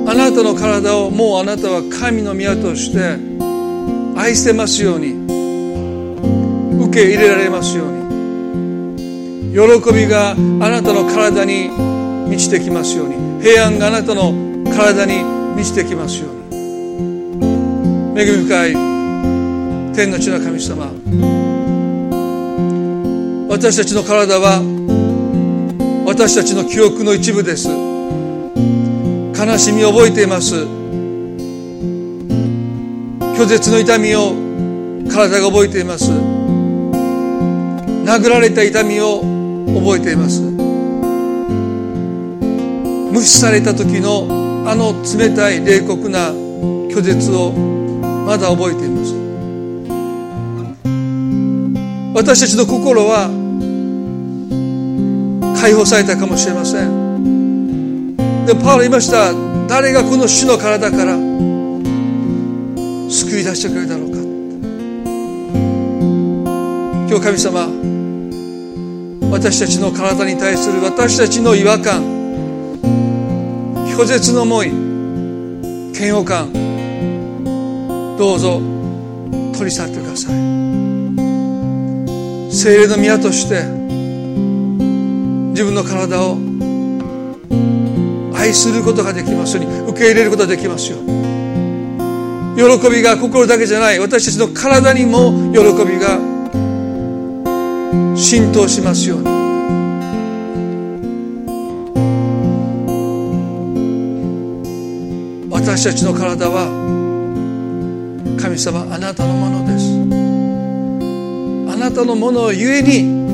[0.09, 3.30] あなたの体をもうあなたは神の宮として
[4.21, 5.15] 愛してますように。
[6.85, 9.55] 受け入れられますように。
[9.55, 9.59] 喜
[9.95, 11.71] びがあなたの体に
[12.29, 13.15] 満ちてきますように。
[13.43, 14.35] 平安があなたの
[14.77, 15.25] 体に
[15.57, 16.61] 満ちてきますように。
[18.21, 18.73] 恵み深い
[19.95, 20.93] 天の地の神様。
[23.49, 24.61] 私たちの体は
[26.07, 27.69] 私たちの記憶の一部です。
[27.69, 30.80] 悲しみを覚えています。
[33.41, 34.35] 拒絶の痛みを
[35.11, 36.11] 体が覚えています。
[38.05, 39.23] 殴られた痛みを
[39.81, 40.43] 覚えています。
[43.11, 44.27] 無視された時の
[44.69, 47.53] あの冷たい冷酷な拒絶を
[48.27, 49.15] まだ覚えています。
[52.15, 53.31] 私たちの心は
[55.59, 58.17] 解放されたかもしれません。
[58.45, 59.33] でパウロ言いました。
[59.67, 61.31] 誰がこの主の体から
[63.11, 64.19] 救い出してくれるだろうか。
[67.09, 67.69] 今日神様
[69.33, 72.05] 私たちの体に対する私たちの違和感
[73.99, 74.69] 拒絶の思い
[75.93, 76.53] 嫌悪感
[78.17, 78.61] どうぞ
[79.55, 80.35] 取り去ってください。
[82.53, 83.65] 精霊の宮として
[85.51, 86.39] 自分の体を
[88.37, 91.30] 愛することができますように受け入れることができますように。
[92.57, 96.19] 喜びが心だけじゃない私たちの体にも喜びが
[98.17, 99.41] 浸透しますように。
[105.51, 106.67] 私たちの体は
[108.41, 109.87] 神様あなたのものです。
[111.73, 113.31] あなたのものをゆえに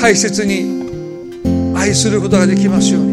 [0.00, 0.82] 大切に
[1.76, 3.11] 愛することができますように。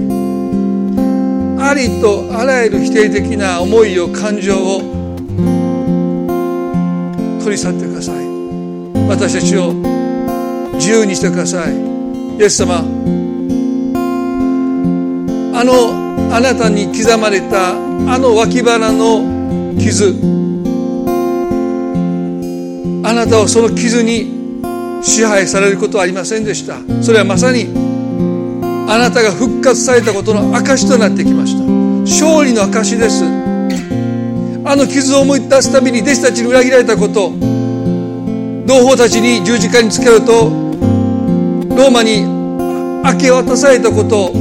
[1.62, 4.82] ありとあらゆる否定的な思いを感情を
[7.44, 8.26] 取り去ってください。
[9.08, 9.74] 私たちを
[10.76, 11.76] 自由にしてください。
[12.40, 12.78] イエス様
[15.60, 17.76] あのあなたに刻まれたあ
[18.18, 20.16] の脇腹の傷
[23.04, 24.40] あなたはその傷に
[25.02, 26.78] 支配されることはありませんでした。
[27.02, 27.89] それはまさに
[28.92, 31.64] あなたが復活されたことの証となってきました。
[32.10, 33.24] 勝利の証です。
[33.24, 37.30] あの傷を思い出すたびに弟子たちに裏切られたこと。
[38.66, 40.50] 同胞たちに十字架につけると。
[41.70, 44.34] ローマに明け渡されたこと。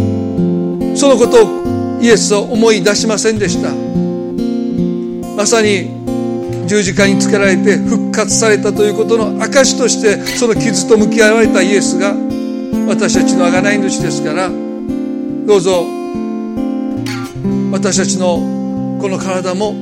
[0.97, 3.69] そのことをイエスを思い出しませんでした。
[5.37, 5.91] まさに
[6.67, 12.15] 十字架につけられて復活されたということの証としてその傷と向き合われたイエスが
[12.89, 15.85] 私たちの贖い主ですからどうぞ
[17.71, 19.75] 私たちのこの体も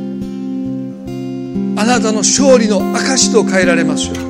[1.78, 4.26] あなたの勝利の証と変えられますよ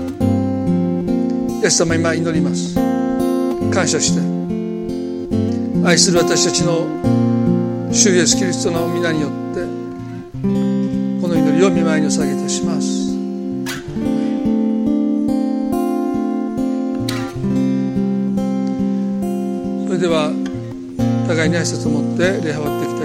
[1.62, 2.74] イエス様今祈ります。
[3.72, 4.20] 感謝して。
[5.84, 6.86] 愛する私たちの
[7.90, 9.60] 主イエスキリストの皆によって
[11.20, 12.95] この祈りを見舞いにお下げいたします。
[19.96, 20.30] れでは
[21.26, 22.95] 互いに挨拶を持って礼拝わってき